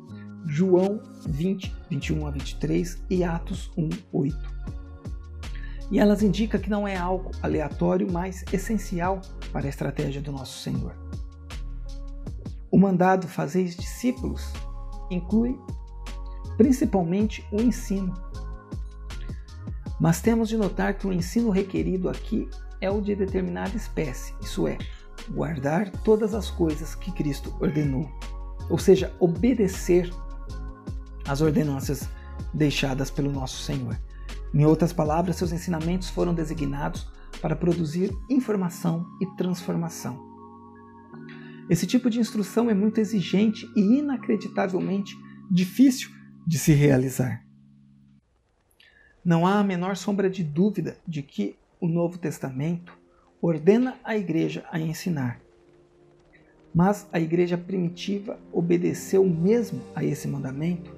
João 0.46 0.98
20, 1.26 1.76
21 1.90 2.26
a 2.26 2.30
23 2.30 3.04
e 3.10 3.22
Atos 3.22 3.70
1, 3.76 3.90
8. 4.10 4.54
E 5.90 5.98
elas 5.98 6.22
indicam 6.22 6.58
que 6.58 6.70
não 6.70 6.88
é 6.88 6.96
algo 6.96 7.32
aleatório, 7.42 8.10
mas 8.10 8.46
essencial 8.50 9.20
para 9.52 9.66
a 9.66 9.68
estratégia 9.68 10.22
do 10.22 10.32
nosso 10.32 10.62
Senhor. 10.62 10.96
O 12.70 12.78
mandado 12.78 13.28
fazeis 13.28 13.76
discípulos 13.76 14.42
inclui 15.10 15.54
principalmente 16.56 17.46
o 17.52 17.60
ensino. 17.60 18.14
Mas 20.00 20.20
temos 20.20 20.48
de 20.48 20.56
notar 20.56 20.94
que 20.94 21.06
o 21.06 21.12
ensino 21.12 21.50
requerido 21.50 22.08
aqui 22.08 22.48
é 22.80 22.90
o 22.90 23.00
de 23.00 23.14
determinada 23.14 23.76
espécie, 23.76 24.34
isso 24.40 24.68
é, 24.68 24.76
guardar 25.30 25.90
todas 26.02 26.34
as 26.34 26.50
coisas 26.50 26.94
que 26.94 27.10
Cristo 27.12 27.54
ordenou, 27.60 28.10
ou 28.68 28.78
seja, 28.78 29.14
obedecer 29.18 30.10
às 31.26 31.40
ordenanças 31.40 32.08
deixadas 32.52 33.10
pelo 33.10 33.32
nosso 33.32 33.62
Senhor. 33.62 33.98
Em 34.54 34.64
outras 34.64 34.92
palavras, 34.92 35.36
seus 35.36 35.52
ensinamentos 35.52 36.08
foram 36.08 36.34
designados 36.34 37.06
para 37.40 37.56
produzir 37.56 38.16
informação 38.30 39.06
e 39.20 39.26
transformação. 39.36 40.24
Esse 41.68 41.86
tipo 41.86 42.08
de 42.08 42.20
instrução 42.20 42.70
é 42.70 42.74
muito 42.74 42.98
exigente 43.00 43.66
e 43.74 43.98
inacreditavelmente 43.98 45.16
difícil 45.50 46.10
de 46.46 46.58
se 46.58 46.72
realizar. 46.72 47.44
Não 49.24 49.44
há 49.44 49.58
a 49.58 49.64
menor 49.64 49.96
sombra 49.96 50.30
de 50.30 50.44
dúvida 50.44 50.96
de 51.06 51.20
que 51.20 51.56
o 51.80 51.88
Novo 51.88 52.16
Testamento 52.16 52.96
ordena 53.42 53.98
a 54.04 54.16
igreja 54.16 54.64
a 54.70 54.78
ensinar. 54.78 55.40
Mas 56.72 57.08
a 57.12 57.18
igreja 57.18 57.58
primitiva 57.58 58.38
obedeceu 58.52 59.24
mesmo 59.24 59.82
a 59.94 60.04
esse 60.04 60.28
mandamento? 60.28 60.94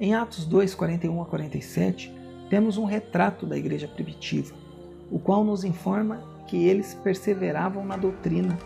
Em 0.00 0.14
Atos 0.14 0.44
2, 0.44 0.74
41 0.74 1.22
a 1.22 1.26
47, 1.26 2.12
temos 2.50 2.76
um 2.76 2.84
retrato 2.84 3.46
da 3.46 3.56
igreja 3.56 3.86
primitiva, 3.86 4.52
o 5.10 5.18
qual 5.18 5.44
nos 5.44 5.62
informa 5.62 6.44
que 6.48 6.56
eles 6.56 6.94
perseveravam 6.94 7.84
na 7.84 7.96
doutrina 7.96 8.58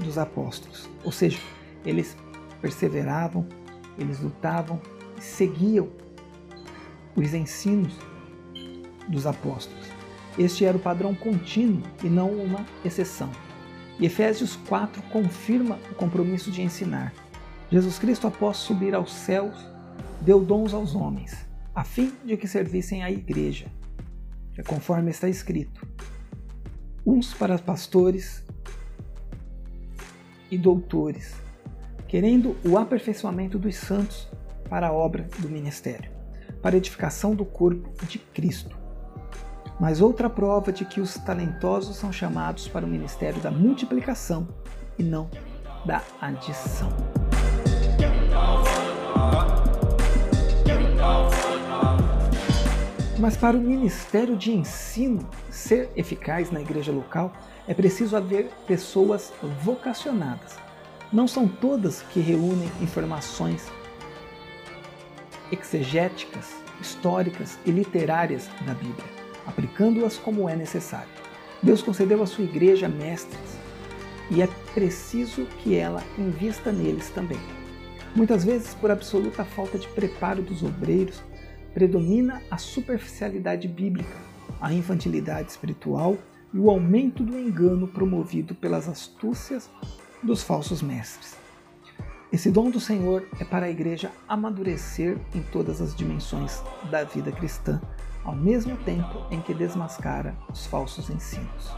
dos 0.00 0.18
apóstolos. 0.18 0.90
Ou 1.02 1.10
seja, 1.10 1.38
eles 1.84 2.16
perseveravam, 2.60 3.46
eles 3.98 4.20
lutavam 4.20 4.80
seguiam 5.20 5.88
os 7.14 7.32
ensinos 7.32 7.94
dos 9.08 9.26
apóstolos. 9.26 9.86
Este 10.38 10.64
era 10.64 10.76
o 10.76 10.80
padrão 10.80 11.14
contínuo 11.14 11.82
e 12.04 12.08
não 12.08 12.30
uma 12.30 12.64
exceção. 12.84 13.30
E 13.98 14.04
Efésios 14.04 14.56
4 14.68 15.02
confirma 15.04 15.78
o 15.90 15.94
compromisso 15.94 16.50
de 16.50 16.60
ensinar. 16.60 17.14
Jesus 17.70 17.98
Cristo, 17.98 18.26
após 18.26 18.58
subir 18.58 18.94
aos 18.94 19.12
céus, 19.12 19.56
deu 20.20 20.44
dons 20.44 20.74
aos 20.74 20.94
homens, 20.94 21.34
a 21.74 21.82
fim 21.82 22.12
de 22.24 22.36
que 22.36 22.46
servissem 22.46 23.02
à 23.02 23.10
igreja, 23.10 23.66
é 24.56 24.62
conforme 24.62 25.10
está 25.10 25.28
escrito: 25.28 25.86
uns 27.04 27.32
para 27.32 27.58
pastores 27.58 28.44
e 30.50 30.58
doutores, 30.58 31.34
querendo 32.06 32.56
o 32.64 32.76
aperfeiçoamento 32.76 33.58
dos 33.58 33.76
santos 33.76 34.28
para 34.68 34.88
a 34.88 34.92
obra 34.92 35.28
do 35.38 35.48
ministério, 35.48 36.10
para 36.62 36.76
a 36.76 36.78
edificação 36.78 37.34
do 37.34 37.44
corpo 37.44 38.06
de 38.06 38.18
Cristo 38.18 38.86
mas 39.78 40.00
outra 40.00 40.28
prova 40.30 40.72
de 40.72 40.84
que 40.84 41.00
os 41.00 41.14
talentosos 41.14 41.96
são 41.96 42.12
chamados 42.12 42.66
para 42.66 42.84
o 42.84 42.88
ministério 42.88 43.40
da 43.40 43.50
multiplicação 43.50 44.48
e 44.98 45.02
não 45.02 45.28
da 45.84 46.02
adição. 46.20 46.88
Mas 53.18 53.36
para 53.36 53.56
o 53.56 53.60
ministério 53.60 54.36
de 54.36 54.52
ensino 54.52 55.26
ser 55.50 55.90
eficaz 55.96 56.50
na 56.50 56.60
igreja 56.60 56.92
local, 56.92 57.32
é 57.66 57.74
preciso 57.74 58.16
haver 58.16 58.50
pessoas 58.66 59.32
vocacionadas. 59.62 60.56
Não 61.12 61.26
são 61.26 61.48
todas 61.48 62.02
que 62.02 62.20
reúnem 62.20 62.70
informações 62.80 63.70
exegéticas, 65.52 66.54
históricas 66.80 67.58
e 67.64 67.70
literárias 67.70 68.48
da 68.66 68.74
Bíblia 68.74 69.16
aplicando-as 69.46 70.18
como 70.18 70.48
é 70.48 70.56
necessário. 70.56 71.08
Deus 71.62 71.80
concedeu 71.80 72.22
à 72.22 72.26
sua 72.26 72.44
igreja 72.44 72.88
mestres 72.88 73.56
e 74.30 74.42
é 74.42 74.48
preciso 74.74 75.46
que 75.62 75.76
ela 75.76 76.02
invista 76.18 76.72
neles 76.72 77.08
também. 77.10 77.38
Muitas 78.14 78.44
vezes, 78.44 78.74
por 78.74 78.90
absoluta 78.90 79.44
falta 79.44 79.78
de 79.78 79.86
preparo 79.88 80.42
dos 80.42 80.62
obreiros, 80.62 81.22
predomina 81.72 82.42
a 82.50 82.58
superficialidade 82.58 83.68
bíblica, 83.68 84.16
a 84.60 84.72
infantilidade 84.72 85.50
espiritual 85.50 86.16
e 86.52 86.58
o 86.58 86.70
aumento 86.70 87.22
do 87.22 87.38
engano 87.38 87.86
promovido 87.86 88.54
pelas 88.54 88.88
astúcias 88.88 89.70
dos 90.22 90.42
falsos 90.42 90.82
mestres. 90.82 91.36
Esse 92.36 92.50
dom 92.50 92.68
do 92.68 92.78
Senhor 92.78 93.26
é 93.40 93.44
para 93.44 93.64
a 93.64 93.70
igreja 93.70 94.12
amadurecer 94.28 95.16
em 95.34 95.40
todas 95.40 95.80
as 95.80 95.96
dimensões 95.96 96.62
da 96.90 97.02
vida 97.02 97.32
cristã, 97.32 97.80
ao 98.22 98.36
mesmo 98.36 98.76
tempo 98.76 99.24
em 99.30 99.40
que 99.40 99.54
desmascara 99.54 100.36
os 100.52 100.66
falsos 100.66 101.08
ensinos. 101.08 101.72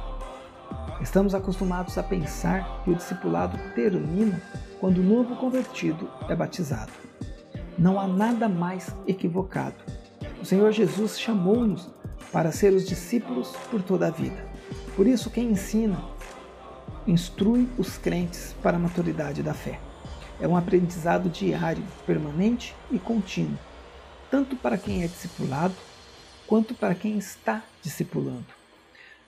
Estamos 1.01 1.33
acostumados 1.33 1.97
a 1.97 2.03
pensar 2.03 2.83
que 2.83 2.90
o 2.90 2.97
discipulado 2.97 3.57
termina 3.77 4.42
quando 4.81 4.99
o 4.99 5.05
novo 5.05 5.37
convertido 5.37 6.11
é 6.29 6.35
batizado. 6.35 6.90
Não 7.79 8.01
há 8.01 8.09
nada 8.09 8.49
mais 8.49 8.92
equivocado. 9.07 9.77
O 10.42 10.44
Senhor 10.44 10.73
Jesus 10.73 11.21
chamou-nos 11.21 11.88
para 12.33 12.51
ser 12.51 12.73
os 12.73 12.85
discípulos 12.85 13.55
por 13.71 13.81
toda 13.81 14.09
a 14.09 14.11
vida. 14.11 14.44
Por 14.97 15.07
isso, 15.07 15.31
quem 15.31 15.53
ensina, 15.53 16.03
instrui 17.07 17.68
os 17.79 17.97
crentes 17.97 18.57
para 18.61 18.77
a 18.77 18.81
maturidade 18.81 19.40
da 19.40 19.55
fé. 19.55 19.79
É 20.40 20.46
um 20.46 20.57
aprendizado 20.57 21.29
diário, 21.29 21.83
permanente 22.07 22.74
e 22.90 22.98
contínuo, 22.98 23.59
tanto 24.31 24.57
para 24.57 24.79
quem 24.79 25.03
é 25.03 25.07
discipulado 25.07 25.74
quanto 26.46 26.74
para 26.74 26.94
quem 26.94 27.18
está 27.18 27.62
discipulando. 27.83 28.46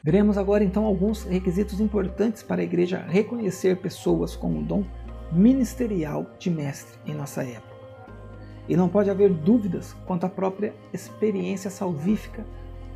Veremos 0.03 0.39
agora 0.39 0.65
então 0.65 0.87
alguns 0.87 1.25
requisitos 1.25 1.79
importantes 1.79 2.43
para 2.43 2.63
a 2.63 2.65
igreja 2.65 3.05
reconhecer 3.07 3.77
pessoas 3.77 4.35
com 4.35 4.59
o 4.59 4.63
dom 4.63 4.85
ministerial 5.31 6.27
de 6.39 6.51
mestre 6.51 6.99
em 7.07 7.15
nossa 7.15 7.43
época. 7.43 7.69
E 8.67 8.77
não 8.77 8.89
pode 8.89 9.11
haver 9.11 9.31
dúvidas 9.31 9.95
quanto 10.07 10.25
à 10.25 10.29
própria 10.29 10.75
experiência 10.93 11.71
salvífica 11.71 12.47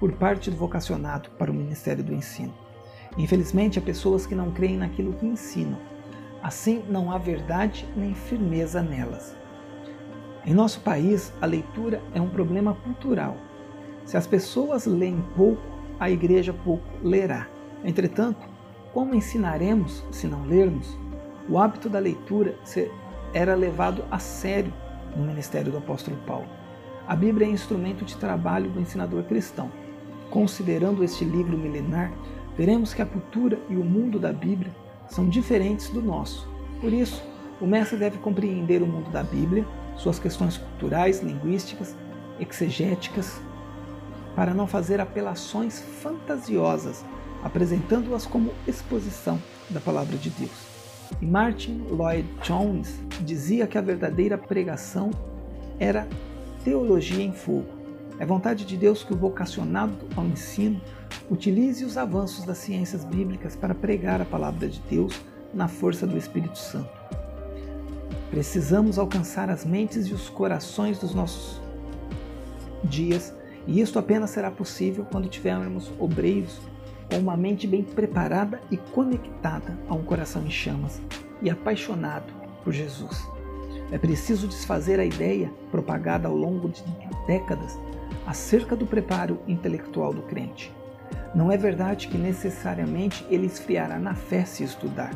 por 0.01 0.13
parte 0.13 0.51
do 0.51 0.57
vocacionado 0.57 1.29
para 1.31 1.51
o 1.51 1.55
ministério 1.55 2.03
do 2.03 2.15
ensino. 2.15 2.55
Infelizmente, 3.19 3.79
há 3.79 3.83
pessoas 3.83 4.27
que 4.27 4.35
não 4.35 4.51
creem 4.51 4.79
naquilo 4.79 5.13
que 5.13 5.27
ensinam. 5.27 5.79
Assim, 6.45 6.85
não 6.91 7.11
há 7.11 7.17
verdade 7.17 7.89
nem 7.97 8.15
firmeza 8.15 8.83
nelas. 8.83 9.35
Em 10.45 10.53
nosso 10.53 10.83
país, 10.83 11.33
a 11.41 11.47
leitura 11.47 12.03
é 12.15 12.21
um 12.21 12.29
problema 12.29 12.75
cultural 12.75 13.35
se 14.05 14.19
as 14.19 14.27
pessoas 14.27 14.85
leem 14.85 15.25
pouco, 15.35 15.63
a 15.99 16.11
igreja 16.11 16.53
pouco 16.53 16.85
lerá. 17.03 17.49
Entretanto, 17.83 18.47
como 18.93 19.15
ensinaremos 19.15 20.05
se 20.11 20.27
não 20.27 20.45
lermos? 20.45 20.99
O 21.49 21.59
hábito 21.59 21.89
da 21.89 21.99
leitura 21.99 22.55
era 23.33 23.55
levado 23.55 24.05
a 24.11 24.19
sério 24.19 24.73
no 25.17 25.25
ministério 25.25 25.73
do 25.73 25.79
apóstolo 25.79 26.19
Paulo. 26.27 26.49
A 27.09 27.17
Bíblia 27.17 27.47
é 27.47 27.51
instrumento 27.51 28.05
de 28.05 28.19
trabalho 28.19 28.71
do 28.71 28.81
ensinador 28.81 29.23
cristão. 29.25 29.71
Considerando 30.29 31.03
este 31.03 31.25
livro 31.25 31.57
milenar, 31.57 32.13
veremos 32.55 32.93
que 32.93 33.01
a 33.01 33.07
cultura 33.07 33.59
e 33.71 33.77
o 33.77 33.85
mundo 33.85 34.19
da 34.19 34.33
Bíblia 34.33 34.84
são 35.09 35.29
diferentes 35.29 35.89
do 35.89 36.03
nosso. 36.03 36.49
Por 36.81 36.93
isso, 36.93 37.23
o 37.61 37.67
mestre 37.67 37.99
deve 37.99 38.19
compreender 38.19 38.83
o 38.83 38.87
mundo 38.87 39.11
da 39.11 39.23
Bíblia, 39.23 39.67
suas 39.97 40.19
questões 40.19 40.57
culturais, 40.57 41.21
linguísticas, 41.21 41.95
exegéticas, 42.41 43.41
para 44.35 44.53
não 44.53 44.67
fazer 44.67 45.01
apelações 45.01 45.81
fantasiosas 45.81 47.05
apresentando-as 47.45 48.25
como 48.25 48.53
exposição 48.67 49.39
da 49.69 49.79
palavra 49.79 50.17
de 50.17 50.31
Deus. 50.31 50.67
E 51.21 51.27
Martin 51.27 51.85
Lloyd 51.91 52.27
Jones 52.43 52.99
dizia 53.21 53.67
que 53.67 53.77
a 53.77 53.83
verdadeira 53.83 54.39
pregação 54.39 55.11
era 55.79 56.09
teologia 56.65 57.23
em 57.23 57.33
fogo. 57.33 57.84
É 58.19 58.25
vontade 58.25 58.65
de 58.65 58.77
Deus 58.77 59.03
que 59.03 59.13
o 59.13 59.17
vocacionado 59.17 60.07
ao 60.17 60.25
ensino 60.25 60.81
utilize 61.29 61.85
os 61.85 61.97
avanços 61.97 62.45
das 62.45 62.59
ciências 62.59 63.05
bíblicas 63.05 63.57
para 63.57 63.75
pregar 63.75 64.21
a 64.21 64.25
palavra 64.25 64.69
de 64.69 64.81
Deus 64.89 65.21
na 65.53 65.67
força 65.67 66.07
do 66.07 66.17
Espírito 66.17 66.59
Santo. 66.59 66.91
Precisamos 68.31 68.99
alcançar 68.99 69.51
as 69.51 69.65
mentes 69.65 70.07
e 70.07 70.13
os 70.13 70.29
corações 70.29 70.99
dos 70.99 71.15
nossos 71.15 71.61
dias, 72.85 73.35
e 73.67 73.81
isto 73.81 73.99
apenas 73.99 74.31
será 74.31 74.51
possível 74.51 75.07
quando 75.11 75.29
tivermos 75.29 75.91
obreiros 75.99 76.61
com 77.11 77.19
uma 77.19 77.37
mente 77.37 77.67
bem 77.67 77.83
preparada 77.83 78.61
e 78.71 78.77
conectada 78.77 79.79
a 79.89 79.95
um 79.95 80.03
coração 80.03 80.45
em 80.45 80.51
chamas 80.51 81.01
e 81.43 81.51
apaixonado 81.51 82.33
por 82.63 82.73
Jesus. 82.73 83.27
É 83.93 83.99
preciso 83.99 84.49
desfazer 84.49 84.99
a 84.99 85.05
ideia 85.05 85.53
propagada 85.71 86.27
ao 86.27 86.37
longo 86.37 86.69
de 86.69 86.83
décadas 87.27 87.79
acerca 88.27 88.75
do 88.75 88.87
preparo 88.87 89.39
intelectual 89.47 90.13
do 90.13 90.23
crente. 90.23 90.73
Não 91.35 91.51
é 91.51 91.57
verdade 91.57 92.09
que 92.09 92.17
necessariamente 92.17 93.27
ele 93.29 93.47
esfriará 93.47 93.99
na 93.99 94.15
fé 94.15 94.45
se 94.45 94.63
estudar. 94.63 95.13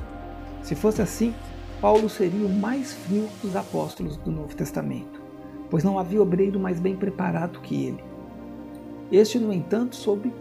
Se 0.62 0.75
fosse 0.75 1.01
assim, 1.01 1.35
Paulo 1.81 2.09
seria 2.09 2.44
o 2.44 2.53
mais 2.53 2.92
frio 2.92 3.29
dos 3.40 3.55
apóstolos 3.55 4.16
do 4.16 4.31
Novo 4.31 4.55
Testamento, 4.55 5.23
pois 5.71 5.85
não 5.85 5.99
havia 5.99 6.21
obreiro 6.21 6.59
mais 6.59 6.81
bem 6.81 6.97
preparado 6.97 7.61
que 7.61 7.87
ele. 7.87 8.05
Este, 9.12 9.38
no 9.38 9.53
entanto, 9.53 9.97
soube 9.97 10.33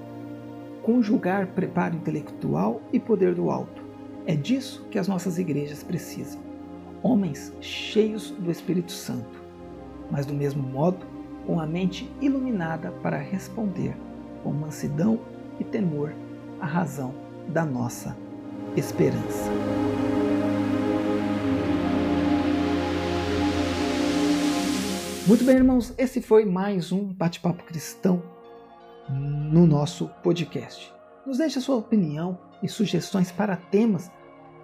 conjugar 0.82 1.48
preparo 1.48 1.96
intelectual 1.96 2.82
e 2.92 3.00
poder 3.00 3.36
do 3.36 3.52
alto. 3.52 3.84
É 4.26 4.36
disso 4.36 4.86
que 4.90 4.98
as 4.98 5.08
nossas 5.08 5.38
igrejas 5.38 5.84
precisam. 5.84 6.42
Homens 7.04 7.54
cheios 7.62 8.32
do 8.32 8.50
Espírito 8.50 8.92
Santo, 8.92 9.42
mas 10.10 10.26
do 10.26 10.34
mesmo 10.34 10.64
modo, 10.64 11.06
com 11.48 11.62
a 11.62 11.66
mente 11.66 12.12
iluminada 12.22 12.92
para 13.02 13.18
responder 13.18 13.96
com 14.44 14.52
mansidão 14.52 15.18
e 15.58 15.64
temor 15.64 16.14
à 16.60 16.66
razão 16.66 17.16
da 17.48 17.64
nossa 17.64 18.18
esperança. 18.76 19.50
Muito 25.26 25.44
bem, 25.46 25.56
irmãos, 25.56 25.94
esse 25.98 26.22
foi 26.22 26.44
mais 26.44 26.92
um 26.92 27.06
bate-papo 27.14 27.64
cristão 27.64 28.22
no 29.10 29.66
nosso 29.66 30.10
podcast. 30.22 30.94
Nos 31.26 31.38
deixe 31.38 31.60
a 31.60 31.62
sua 31.62 31.78
opinião 31.78 32.38
e 32.62 32.68
sugestões 32.68 33.32
para 33.32 33.56
temas, 33.56 34.12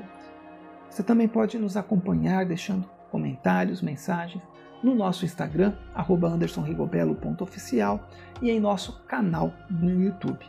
Você 0.87 1.01
também 1.01 1.27
pode 1.27 1.57
nos 1.57 1.75
acompanhar 1.75 2.45
deixando 2.45 2.87
comentários, 3.09 3.81
mensagens 3.81 4.43
no 4.83 4.93
nosso 4.93 5.25
Instagram, 5.25 5.73
andersonrigobelo.oficial 5.95 8.07
e 8.39 8.51
em 8.51 8.59
nosso 8.59 9.01
canal 9.07 9.51
no 9.67 9.89
YouTube. 9.89 10.45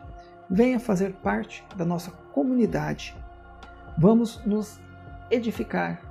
Venha 0.51 0.79
fazer 0.79 1.15
parte 1.15 1.65
da 1.75 1.87
nossa 1.87 2.11
comunidade. 2.35 3.17
Vamos 3.97 4.45
nos 4.45 4.79
edificar, 5.31 6.08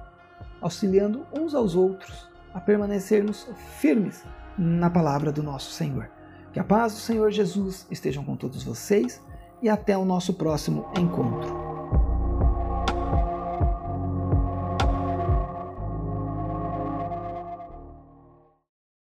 auxiliando 0.62 1.26
uns 1.34 1.54
aos 1.54 1.76
outros 1.76 2.30
a 2.54 2.60
permanecermos 2.60 3.48
firmes 3.80 4.24
na 4.58 4.90
palavra 4.90 5.32
do 5.32 5.44
nosso 5.44 5.72
Senhor. 5.72 6.10
Que 6.52 6.60
a 6.60 6.64
paz 6.64 6.94
do 6.94 7.00
Senhor 7.00 7.32
Jesus 7.32 7.86
estejam 7.92 8.24
com 8.24 8.36
todos 8.36 8.64
vocês 8.64 9.22
e 9.62 9.70
até 9.70 9.98
o 9.98 10.06
nosso 10.06 10.34
próximo 10.34 10.90
encontro. 10.98 11.67